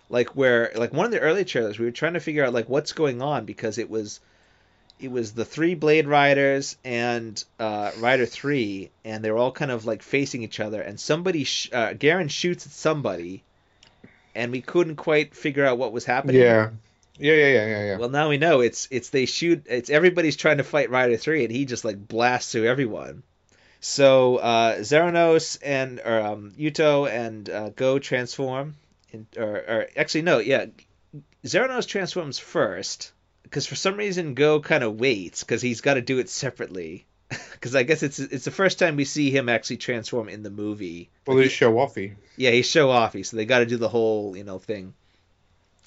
[0.09, 1.79] like where like one of the early trailers.
[1.79, 4.19] We were trying to figure out like what's going on because it was
[4.99, 9.71] it was the three Blade Riders and uh, Rider Three, and they were all kind
[9.71, 10.81] of like facing each other.
[10.81, 13.43] And somebody, sh- uh, Garen shoots at somebody,
[14.33, 16.41] and we couldn't quite figure out what was happening.
[16.41, 16.69] Yeah.
[17.17, 17.97] Yeah, yeah, yeah, yeah, yeah.
[17.97, 21.43] Well, now we know it's it's they shoot it's everybody's trying to fight Rider Three,
[21.43, 23.23] and he just like blasts through everyone.
[23.81, 28.75] So uh, Zeronos and or um, Yuto and uh, Go transform,
[29.11, 30.67] in, or, or actually no, yeah,
[31.45, 33.11] Zeronos transforms first
[33.43, 37.05] because for some reason Go kind of waits because he's got to do it separately.
[37.53, 40.49] Because I guess it's it's the first time we see him actually transform in the
[40.49, 41.09] movie.
[41.25, 42.15] well, he's show offy.
[42.35, 44.93] Yeah, he's show offy, so they got to do the whole you know thing.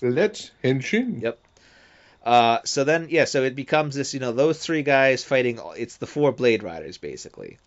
[0.03, 1.23] Let's henshin.
[1.23, 1.39] Yep.
[2.25, 5.61] Uh, so then, yeah, so it becomes this, you know, those three guys fighting.
[5.77, 7.59] It's the four Blade Riders basically,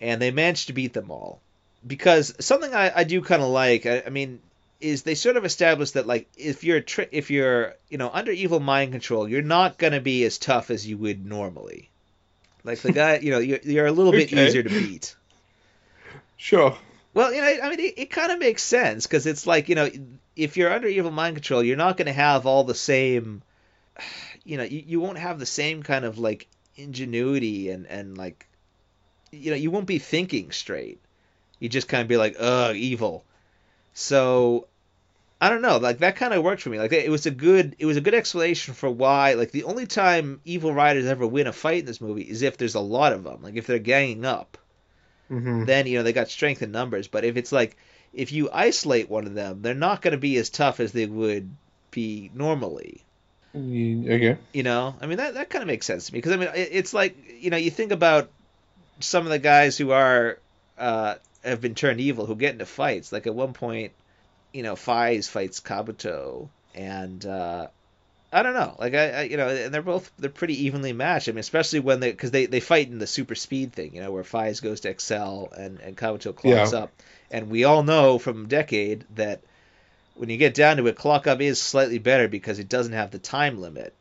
[0.00, 1.40] and they manage to beat them all.
[1.86, 4.40] Because something I, I do kind of like, I, I mean,
[4.80, 8.32] is they sort of established that like if you're tri- if you're you know under
[8.32, 11.88] evil mind control, you're not gonna be as tough as you would normally.
[12.64, 14.46] Like the guy, you know, you're, you're a little bit Okay.
[14.46, 15.14] easier to beat.
[16.36, 16.76] Sure.
[17.12, 19.74] Well, you know, I mean, it, it kind of makes sense because it's like, you
[19.74, 19.88] know,
[20.36, 23.42] if you're under evil mind control, you're not going to have all the same,
[24.44, 28.46] you know, you, you won't have the same kind of like ingenuity and and like,
[29.32, 31.00] you know, you won't be thinking straight.
[31.58, 33.24] You just kind of be like, ugh, evil.
[33.94, 34.68] So,
[35.40, 36.78] I don't know, like that kind of worked for me.
[36.78, 39.34] Like it was a good, it was a good explanation for why.
[39.34, 42.56] Like the only time evil riders ever win a fight in this movie is if
[42.58, 44.58] there's a lot of them, like if they're ganging up
[45.28, 47.08] hmm then you know they got strength in numbers.
[47.08, 47.76] But if it's like
[48.14, 51.06] if you isolate one of them, they're not going to be as tough as they
[51.06, 51.50] would
[51.90, 53.00] be normally.
[53.54, 54.36] Okay.
[54.52, 56.48] You know, I mean that that kind of makes sense to me because I mean
[56.54, 58.28] it, it's like you know you think about
[59.00, 60.38] some of the guys who are
[60.78, 63.12] uh, have been turned evil who get into fights.
[63.12, 63.92] Like at one point,
[64.52, 67.68] you know, Faiz fights Kabuto, and uh,
[68.32, 71.28] I don't know, like I, I you know, and they're both they're pretty evenly matched.
[71.28, 74.00] I mean, especially when they because they they fight in the super speed thing, you
[74.00, 76.78] know, where Faiz goes to Accel and and Kabuto clocks Yeah.
[76.80, 76.92] up,
[77.30, 79.42] and we all know from Decade that
[80.14, 83.10] when you get down to it, clock up is slightly better because it doesn't have
[83.10, 83.94] the time limit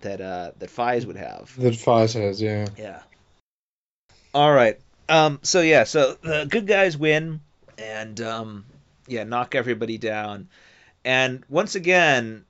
[0.00, 1.54] that uh that Faiz would have.
[1.58, 2.68] That Fire says, yeah.
[2.78, 3.00] Yeah.
[4.32, 4.78] All right.
[5.08, 5.40] Um.
[5.42, 5.84] So yeah.
[5.84, 7.40] So the good guys win,
[7.78, 8.64] and um.
[9.06, 10.48] Yeah, knock everybody down,
[11.04, 12.46] and once again,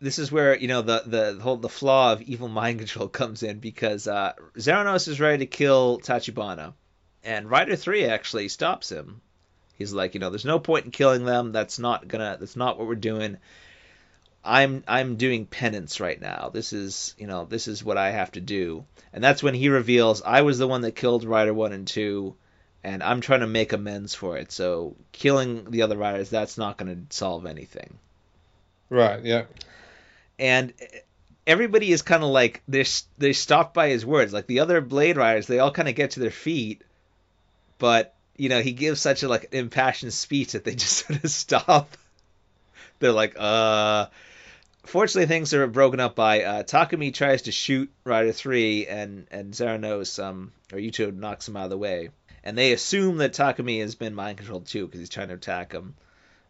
[0.00, 3.42] this is where you know the the whole the flaw of evil mind control comes
[3.42, 6.74] in because uh, Zeronos is ready to kill Tachibana,
[7.22, 9.20] and Rider Three actually stops him.
[9.82, 11.52] He's like, you know, there's no point in killing them.
[11.52, 12.36] That's not gonna.
[12.38, 13.38] That's not what we're doing.
[14.44, 16.50] I'm I'm doing penance right now.
[16.52, 19.68] This is you know this is what I have to do, and that's when he
[19.68, 22.34] reveals I was the one that killed Rider One and Two,
[22.82, 24.50] and I'm trying to make amends for it.
[24.50, 27.98] So killing the other riders that's not going to solve anything.
[28.90, 29.44] Right, yeah.
[30.38, 30.72] And
[31.46, 32.84] everybody is kind of like they're
[33.18, 34.32] they stopped by his words.
[34.32, 36.82] Like the other Blade Riders, they all kind of get to their feet,
[37.78, 41.30] but you know he gives such a like impassioned speech that they just sort of
[41.30, 41.96] stop.
[42.98, 44.06] They're like, uh.
[44.84, 49.54] Fortunately, things are broken up by uh, Takumi tries to shoot Rider Three, and and
[49.54, 52.10] Zeronos um or Yuto knocks him out of the way,
[52.42, 55.72] and they assume that Takumi has been mind controlled too because he's trying to attack
[55.72, 55.94] him.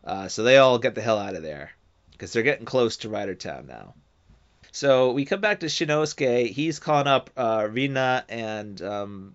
[0.04, 1.72] Uh, so they all get the hell out of there
[2.12, 3.94] because they're getting close to Rider Town now.
[4.72, 6.50] So we come back to Shinosuke.
[6.50, 9.34] He's calling up uh, Rina and um,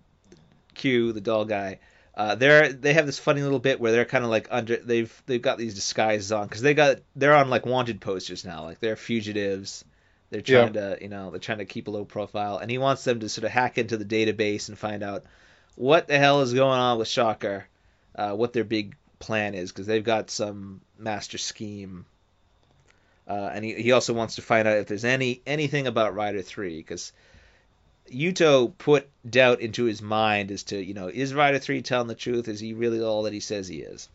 [0.74, 1.78] Q, the doll guy.
[2.18, 5.22] Uh, they're they have this funny little bit where they're kind of like under they've
[5.26, 8.80] they've got these disguises on because they got they're on like wanted posters now like
[8.80, 9.84] they're fugitives
[10.30, 10.62] they're Yeah.
[10.62, 13.20] trying to you know they're trying to keep a low profile and he wants them
[13.20, 15.22] to sort of hack into the database and find out
[15.76, 17.68] what the hell is going on with Shocker
[18.16, 22.04] uh, what their big plan is because they've got some master scheme
[23.28, 26.42] uh, and he, he also wants to find out if there's any anything about Rider
[26.42, 27.12] Three because
[28.12, 32.14] Yuto put doubt into his mind as to, you know, is Rider 3 telling the
[32.14, 32.48] truth?
[32.48, 34.08] Is he really all that he says he is?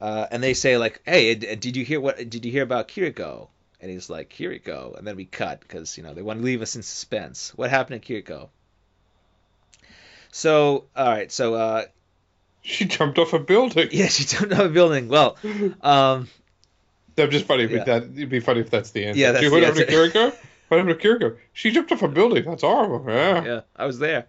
[0.00, 2.16] Uh, and they say like, "Hey, did you hear what?
[2.28, 3.48] Did you hear about Kiriko?"
[3.80, 6.60] And he's like, "Kiriko," and then we cut because you know they want to leave
[6.60, 7.52] us in suspense.
[7.56, 8.48] What happened to Kiriko?
[10.32, 11.84] So, all right, so uh,
[12.62, 13.88] She jumped off a building.
[13.92, 15.08] yeah, she jumped off a building.
[15.08, 15.36] Well,
[15.80, 16.28] um,
[17.14, 17.84] That'd just funny if Yeah.
[17.84, 18.02] that.
[18.02, 19.18] It'd be funny if that's the answer.
[19.18, 20.10] Yeah, that's the went over to answer.
[20.10, 20.36] Kiriko.
[20.70, 21.36] To Kiriko?
[21.52, 22.44] She jumped off a building.
[22.44, 23.04] That's horrible.
[23.08, 23.44] Yeah.
[23.44, 24.26] yeah, I was there.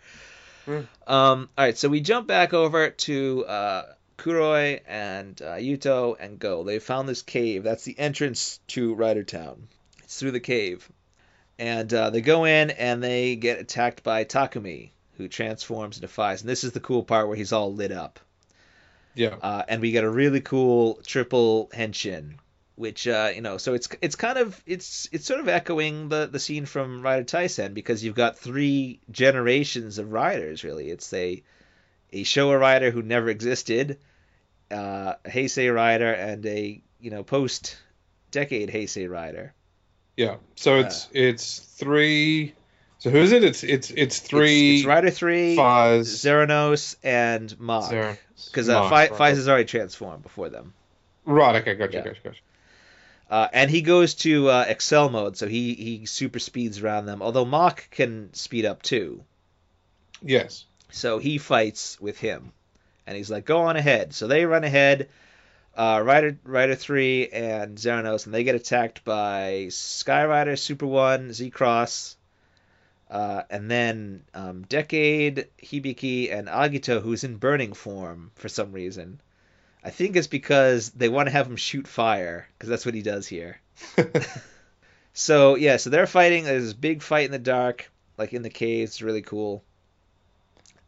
[0.66, 0.82] Hmm.
[1.08, 3.84] Um, all right, so we jump back over to uh,
[4.18, 6.64] Kuroi and uh, Yuto and Go.
[6.64, 7.64] They found this cave.
[7.64, 9.68] That's the entrance to Rider Town.
[10.04, 10.90] It's through the cave,
[11.58, 16.42] and uh, they go in and they get attacked by Takumi, who transforms and Faiz.
[16.42, 18.20] And this is the cool part where he's all lit up.
[19.16, 19.36] Yeah.
[19.42, 22.36] uh, and we get a really cool triple henshin,
[22.78, 26.28] which uh, you know, so it's it's kind of it's it's sort of echoing the
[26.28, 30.64] the scene from Rider Taisen because you've got three generations of riders.
[30.64, 31.42] Really, it's a
[32.14, 33.98] a Showa rider who never existed,
[34.72, 37.76] uh, a Heisei rider, and a you know post
[38.30, 39.54] decade Heisei rider.
[40.16, 40.36] Yeah.
[40.56, 42.54] So it's it's three.
[43.00, 43.44] So who is it?
[43.44, 44.76] It's it's it's three.
[44.76, 46.02] It's, it's Rider three, Faiz.
[46.02, 47.90] Zeronos, and Mach.
[48.46, 49.30] Because uh, Mach, Fi- right.
[49.36, 50.74] Has already transformed before them.
[51.26, 51.56] Right.
[51.58, 51.76] Okay.
[51.76, 51.98] Gotcha.
[51.98, 52.04] Yeah.
[52.04, 52.22] Gotcha.
[52.24, 52.42] Gotcha.
[53.30, 57.22] Uh, and he goes to uh, Accel mode, so he, he super speeds around them.
[57.22, 59.24] Although Mach can speed up too,
[60.22, 60.66] Yes.
[60.92, 62.54] so he fights with him,
[63.06, 65.10] and he's like, "Go on ahead." So they run ahead.
[65.76, 71.34] Uh, Rider Rider three and Zeronos, and they get attacked by Sky Rider, Super One,
[71.34, 72.16] Z Cross,
[73.12, 79.20] uh, and then um, Decade, Hibiki, and Agito, who's in burning form for some reason.
[79.84, 83.02] I think it's because they want to have him shoot fire, because that's what he
[83.02, 83.62] does here.
[85.20, 86.44] So yeah, so they're fighting.
[86.44, 88.92] There's this big fight in the dark, like in the caves.
[88.92, 89.64] It's really cool.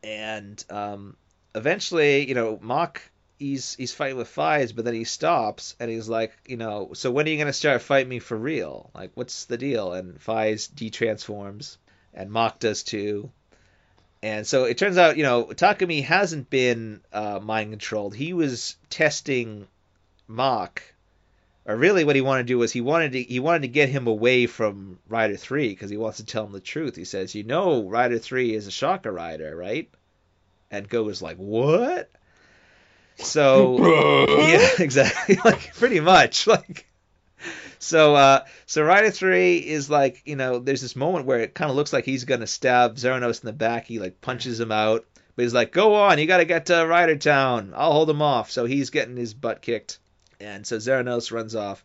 [0.04, 1.18] And um,
[1.56, 3.02] eventually, you know, Mach
[3.40, 7.10] he's he's fighting with Faiz, but then he stops and he's like, you know, so
[7.10, 8.92] when are you gonna start fighting me for real?
[8.94, 9.94] Like, what's the deal?
[9.94, 11.78] And Faiz detransforms,
[12.14, 13.32] and Mach does too.
[14.22, 18.16] And so it turns out, you know, Takumi hasn't been uh, mind controlled.
[18.16, 19.68] He was testing
[20.28, 20.82] Mach
[21.70, 23.90] or really what he wanted to do was he wanted to he wanted to get
[23.90, 26.96] him away from Rider 3 because he wants to tell him the truth.
[26.96, 29.88] He says, "You know, Rider 3 is a Shocker rider, right?"
[30.72, 32.10] And Go is like, "What?"
[33.18, 35.38] So yeah, exactly.
[35.46, 36.89] like pretty much like
[37.80, 41.72] so uh so Rider 3 is like, you know, there's this moment where it kind
[41.72, 43.86] of looks like he's to stab Zeronos in the back.
[43.86, 45.06] He like punches him out.
[45.36, 47.74] But he's like, "Go on, you got to get to Rider Town.
[47.74, 50.00] I'll hold him off." So he's getting his butt kicked
[50.40, 51.84] and so Zeronos runs off.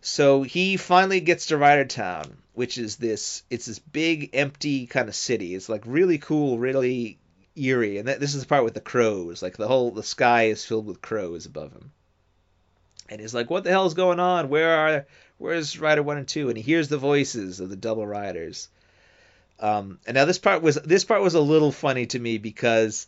[0.00, 5.08] So he finally gets to Rider Town, which is this it's this big empty kind
[5.08, 5.54] of city.
[5.54, 7.18] It's like really cool, really
[7.56, 7.98] eerie.
[7.98, 9.42] And th- this is the part with the crows.
[9.42, 11.92] Like the whole the sky is filled with crows above him.
[13.08, 14.48] And he's like, "What the hell is going on?
[14.48, 15.06] Where are
[15.38, 18.68] where's Rider 1 and 2?" And he hears the voices of the double riders.
[19.58, 23.06] Um, and now this part was this part was a little funny to me because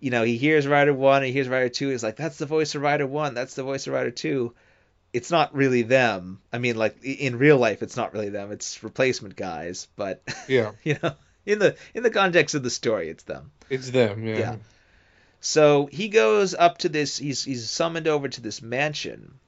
[0.00, 1.88] you know, he hears Rider 1 and he hears Rider 2.
[1.90, 3.34] He's like, that's the voice of Rider 1.
[3.34, 4.52] That's the voice of Rider 2.
[5.12, 6.40] It's not really them.
[6.52, 8.50] I mean, like, in real life, it's not really them.
[8.50, 9.88] It's replacement guys.
[9.96, 10.72] But, Yeah.
[10.84, 11.14] you know,
[11.44, 13.50] in the in the context of the story, it's them.
[13.68, 14.24] It's them.
[14.24, 14.38] Yeah.
[14.38, 14.56] Yeah.
[15.40, 17.16] So he goes up to this.
[17.18, 19.38] He's he's summoned over to this mansion,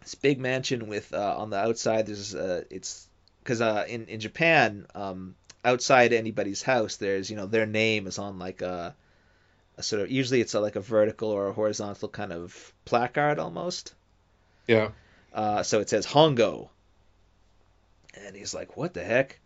[0.00, 2.06] this big mansion with uh, on the outside.
[2.06, 3.06] There's uh, it's
[3.42, 8.18] because uh, in in Japan, um, outside anybody's house, there's you know their name is
[8.18, 8.94] on like a,
[9.76, 13.38] a sort of usually it's a, like a vertical or a horizontal kind of placard
[13.38, 13.94] almost.
[14.66, 14.90] Yeah.
[15.32, 16.68] Uh, so it says Hongo.
[18.14, 19.38] And he's like, what the heck?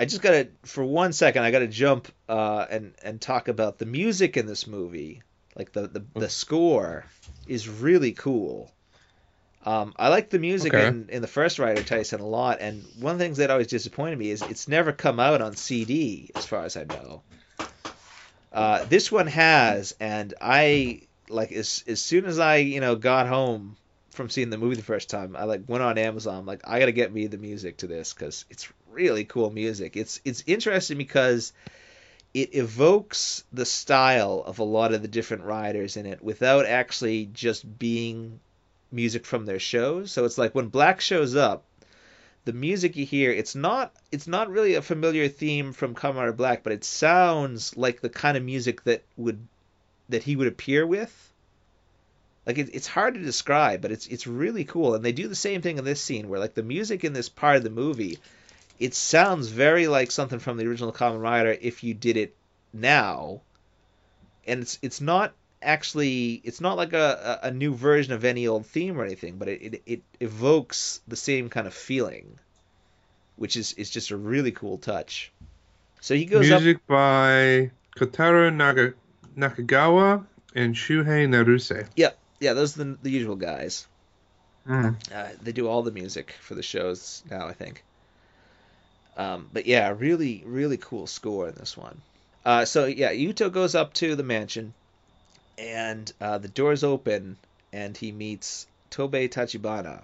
[0.00, 3.84] I just gotta, for one second, I gotta jump uh, and and talk about the
[3.84, 5.22] music in this movie.
[5.54, 7.04] Like the the, the score
[7.46, 8.72] is really cool.
[9.62, 10.86] Um, I like the music Okay.
[10.88, 13.66] in, in the first Rider Taisen a lot, and one of the things that always
[13.66, 17.22] disappointed me is it's never come out on CD, as far as I know.
[18.52, 23.28] Uh, this one has, and I like as as soon as I you know got
[23.28, 23.76] home
[24.12, 26.38] from seeing the movie the first time, I like went on Amazon.
[26.38, 29.96] I'm like, I gotta get me the music to this because it's really cool music.
[29.96, 31.52] It's it's interesting because
[32.32, 37.26] it evokes the style of a lot of the different riders in it without actually
[37.26, 38.38] just being
[38.92, 40.12] music from their shows.
[40.12, 41.64] So it's like when Black shows up,
[42.44, 46.62] the music you hear, it's not it's not really a familiar theme from Rider Black,
[46.62, 49.46] but it sounds like the kind of music that would
[50.08, 51.32] that he would appear with.
[52.46, 54.94] Like it, it's hard to describe, but it's it's really cool.
[54.94, 57.28] And they do the same thing in this scene where like the music in this
[57.28, 58.18] part of the movie
[58.80, 62.34] it sounds very like something from the original Kamen Rider if you did it
[62.72, 63.42] now,
[64.46, 68.66] and it's it's not actually it's not like a, a new version of any old
[68.66, 72.38] theme or anything, but it, it, it evokes the same kind of feeling,
[73.36, 75.30] which is is just a really cool touch.
[76.00, 76.62] So he goes up.
[76.62, 78.94] Music by Kotaro Naga,
[79.36, 80.24] Nakagawa
[80.54, 81.86] and Shuhei Naruse.
[81.96, 82.18] Yep.
[82.40, 83.86] Yeah, those are the, the usual guys.
[84.66, 84.96] Mm.
[85.14, 87.84] Uh, they do all the music for the shows now, I think.
[89.16, 92.00] Um, but yeah, really, really cool score in this one.
[92.44, 94.72] Uh, so yeah, Yuto goes up to the mansion,
[95.58, 97.36] and uh, the doors open,
[97.72, 100.02] and he meets Tobei Tachibana,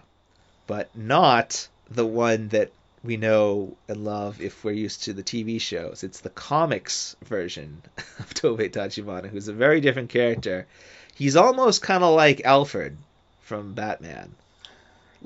[0.66, 5.61] but not the one that we know and love if we're used to the TV
[5.61, 6.02] shows.
[6.02, 7.82] It's the comics version
[8.18, 10.66] of Tobei Tachibana, who's a very different character.
[11.14, 12.96] He's almost kind of like Alfred
[13.42, 14.34] from Batman.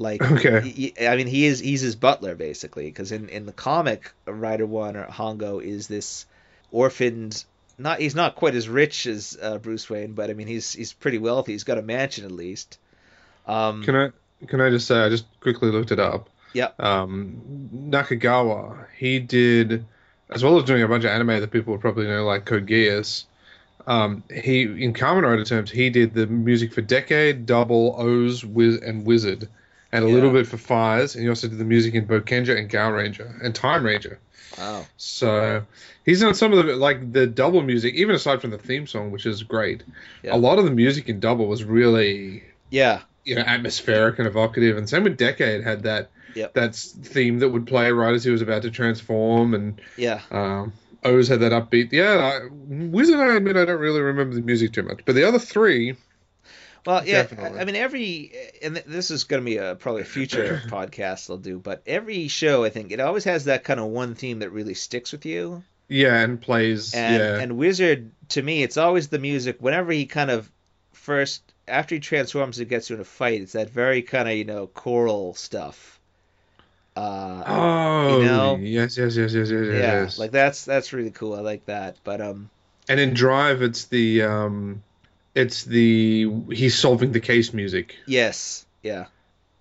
[0.00, 0.60] Like, Okay.
[0.66, 4.64] he- I mean, he is he's his butler basically, because in in the comic, Rider
[4.66, 6.24] One or Hongo is this
[6.72, 7.44] orphaned.
[7.78, 10.92] Not he's not quite as rich as uh, Bruce Wayne, but I mean he's he's
[10.94, 11.52] pretty wealthy.
[11.52, 12.78] He's got a mansion at least.
[13.46, 14.10] Um, Can I
[14.46, 16.30] can I just say I just quickly looked it up.
[16.54, 16.80] Yep.
[16.80, 19.84] Um, Nakagawa he did
[20.30, 22.66] as well as doing a bunch of anime that people would probably know like Code
[22.66, 23.24] Geass.
[23.86, 28.76] Um, he in Kamen Rider terms he did the music for Decade, Double, OOO, Wiz,
[28.80, 29.48] and Wizard,
[29.92, 30.14] and a Yeah.
[30.14, 33.54] little bit for Faiz, and he also did the music in Boukenger and Gaoranger and
[33.54, 34.18] Time Ranger.
[34.58, 34.84] wow.
[34.96, 35.64] So
[36.04, 39.10] he's done some of the like the double music, even aside from the theme song,
[39.10, 39.82] which is great.
[40.22, 40.34] Yeah.
[40.34, 43.00] A lot of the music in double was really Yeah.
[43.24, 46.54] you know atmospheric and evocative, and same with Decade had that Yep.
[46.54, 50.20] that theme that would play right as he was about to transform, and Yeah.
[50.30, 50.72] um,
[51.04, 51.90] OOO had that upbeat.
[51.92, 55.24] Yeah, I, Wizard, I admit I don't really remember the music too much, but the
[55.24, 55.96] other three,
[56.86, 57.22] Well, yeah.
[57.22, 57.60] Definitely.
[57.60, 61.36] I mean, every and this is going to be a probably a future podcast I'll
[61.36, 64.50] do, but every show I think it always has that kind of one theme that
[64.50, 65.62] really sticks with you.
[65.88, 69.56] yeah, and plays And yeah, and Wizard to me, it's always the music.
[69.60, 70.50] Whenever he kind of
[70.92, 74.34] first after he transforms and gets you in a fight, it's that very kind of
[74.34, 75.98] you know choral stuff.
[76.96, 78.56] Uh, oh you know?
[78.56, 80.18] yes, yes, yes, yes, yes, yes, yeah, yes.
[80.18, 81.34] like that's that's really cool.
[81.34, 81.96] I like that.
[82.04, 82.50] But um,
[82.88, 84.82] and in Drive, it's the um,
[85.34, 87.96] it's the he's solving the case music.
[88.06, 89.06] yes, yeah,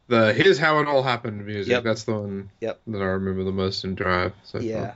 [0.08, 1.72] The here's how it all happened music.
[1.72, 1.84] Yep.
[1.84, 2.82] That's the one Yep.
[2.88, 4.34] that I remember the most in Drive.
[4.44, 4.94] So yeah.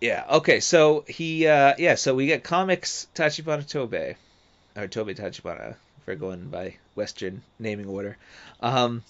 [0.00, 0.24] Yeah.
[0.30, 0.60] Okay.
[0.60, 1.94] So he, uh, yeah.
[1.96, 4.16] So we get comics Tachibana Tobei,
[4.76, 8.16] or Tobei Tachibana, if we're going by Western naming order.
[8.60, 9.02] Um,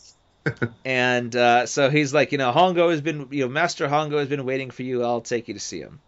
[0.84, 4.28] and uh, so he's like, you know, Hongo has been, you know, Master Hongo has
[4.28, 5.02] been waiting for you.
[5.04, 6.00] I'll take you to see him.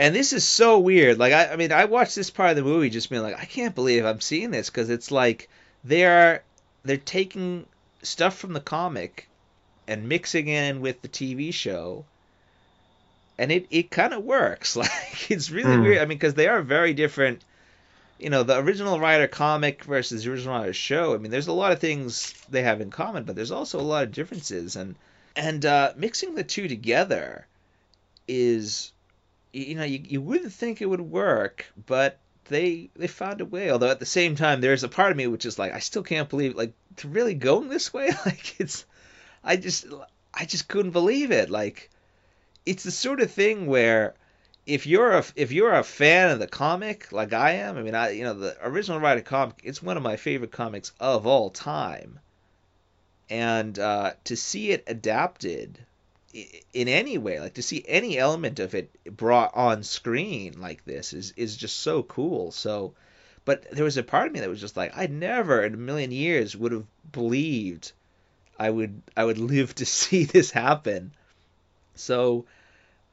[0.00, 1.18] And this is so weird.
[1.18, 3.44] Like, I, I mean, I watched this part of the movie just being like, I
[3.44, 5.48] can't believe I'm seeing this because it's like
[5.84, 6.42] they are
[6.84, 7.66] they're taking
[8.02, 9.28] stuff from the comic
[9.86, 12.06] and mixing in with the TV show
[13.38, 14.76] and it, it kind of works.
[14.76, 15.82] Like it's really Hmm.
[15.82, 15.98] weird.
[15.98, 17.42] I mean, because they are very different.
[18.18, 21.14] You know, the original writer comic versus the original Rider show.
[21.14, 23.82] I mean, there's a lot of things they have in common, but there's also a
[23.82, 24.76] lot of differences.
[24.76, 24.94] And
[25.36, 27.46] and uh, mixing the two together
[28.28, 28.92] is,
[29.52, 33.70] you know, you, you wouldn't think it would work, but they they found a way.
[33.70, 36.02] Although at the same time, there's a part of me which is like, I still
[36.02, 38.10] can't believe like to really going this way.
[38.26, 38.84] Like it's,
[39.42, 39.86] I just
[40.34, 41.50] I just couldn't believe it.
[41.50, 41.90] Like
[42.66, 44.14] it's the sort of thing where
[44.66, 47.94] if you're a if you're a fan of the comic like I am, I mean,
[47.94, 51.50] I you know the original Rider comic, it's one of my favorite comics of all
[51.50, 52.20] time,
[53.28, 55.78] and uh, to see it adapted
[56.32, 61.12] in any way, like to see any element of it brought on screen like this
[61.12, 62.52] is is just so cool.
[62.52, 62.94] So,
[63.44, 65.78] but there was a part of me that was just like, I never in a
[65.78, 67.92] million years would have believed
[68.60, 71.12] I would I would live to see this happen.
[71.94, 72.44] So,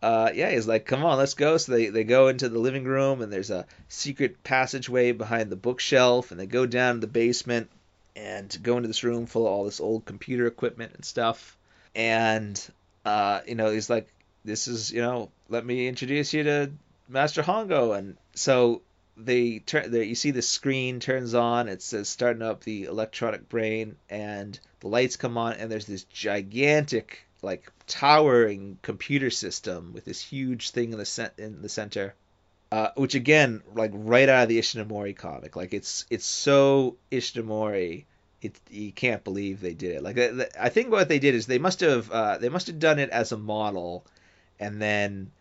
[0.02, 2.84] uh, yeah, he's like, "Come on, let's go." So they, they go into the living
[2.84, 7.08] room, and there's a secret passageway behind the bookshelf, and they go down to the
[7.08, 7.70] basement
[8.16, 11.58] and go into this room full of all this old computer equipment and stuff.
[11.96, 12.62] And
[13.08, 14.14] uh, you know, he's like,
[14.44, 16.72] "This is, you know, let me introduce you to
[17.08, 18.82] Master Hongo." And so
[19.16, 20.04] they turn there.
[20.04, 21.70] You see the screen turns on.
[21.70, 26.04] It says starting up the electronic brain, and the lights come on, and there's this
[26.04, 32.14] gigantic, like towering computer system with this huge thing in the cent- in the center.
[32.74, 38.04] Uh, which again, like right out of the Ishinomori comic, like it's it's so Ishinomori,
[38.42, 40.04] it you can't believe they did it.
[40.04, 40.18] Like
[40.60, 43.10] I think what they did is they must have uh, they must have done it
[43.10, 44.06] as a model,
[44.60, 45.32] and then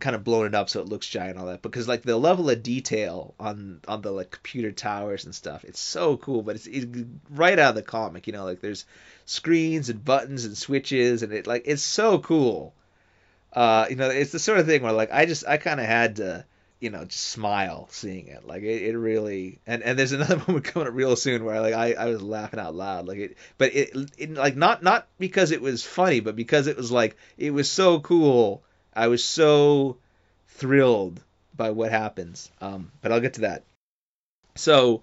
[0.00, 1.62] kind of blown it up so it looks giant all that.
[1.62, 5.80] Because like the level of detail on on the like computer towers and stuff it's
[5.80, 6.86] so cool but it's, it's
[7.30, 8.44] right out of the comic you know?
[8.44, 8.86] Like there's
[9.26, 12.74] screens and buttons and switches and it like it's so cool.
[13.52, 15.86] Uh you know it's the sort of thing where like i just i kind of
[15.86, 16.44] had to
[16.84, 20.64] you know just smile seeing it like it, it really and and there's another moment
[20.64, 23.74] coming up real soon where like i i was laughing out loud like it but
[23.74, 27.50] it, it like not not because it was funny but because it was like it
[27.50, 28.62] was so cool
[28.94, 29.96] I was so
[30.48, 31.20] thrilled
[31.56, 32.50] by what happens.
[32.60, 33.64] Um, but I'll get to that.
[34.54, 35.02] So,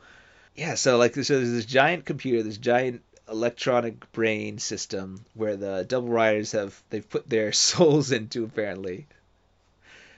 [0.56, 5.86] yeah, so like so there's this giant computer, this giant electronic brain system where the
[5.88, 9.08] double riders have they've put their souls into apparently.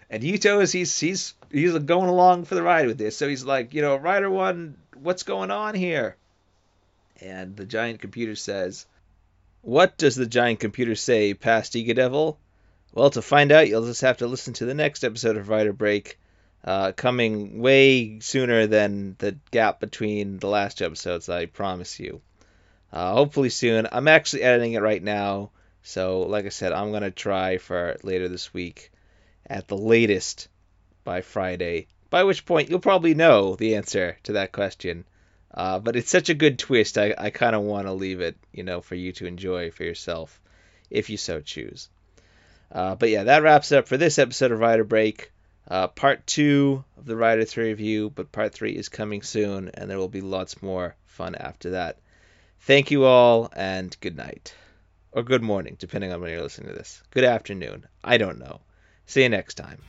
[0.09, 3.17] And Yuto is he's he's he's going along for the ride with this.
[3.17, 6.15] So he's like, you know, Rider One, what's going on here?
[7.21, 8.85] And the giant computer says,
[9.61, 12.37] "What does the giant computer say, past Ega Devil?"
[12.93, 15.73] Well, to find out, you'll just have to listen to the next episode of Rider
[15.73, 16.19] Break,
[16.63, 22.21] uh, coming way sooner than the gap between the last episodes, I promise you.
[22.91, 23.87] Uh, hopefully soon.
[23.91, 25.49] I'm actually editing it right now,
[25.81, 28.91] so like I said, I'm going to try for later this week,
[29.47, 30.47] at the latest
[31.03, 35.05] by Friday, by which point you'll probably know the answer to that question.
[35.53, 38.35] Uh, but it's such a good twist, I, I kind of want to leave it,
[38.51, 40.41] you know, for you to enjoy for yourself,
[40.89, 41.89] if you so choose.
[42.71, 45.31] Uh, but yeah, that wraps up for this episode of Rider Break.
[45.67, 49.89] Uh, part two of the Rider 3 review, but part three is coming soon, and
[49.89, 51.99] there will be lots more fun after that.
[52.61, 54.55] Thank you all, and good night.
[55.11, 57.01] Or good morning, depending on when you're listening to this.
[57.11, 57.85] Good afternoon.
[58.03, 58.61] I don't know.
[59.05, 59.79] See you next time.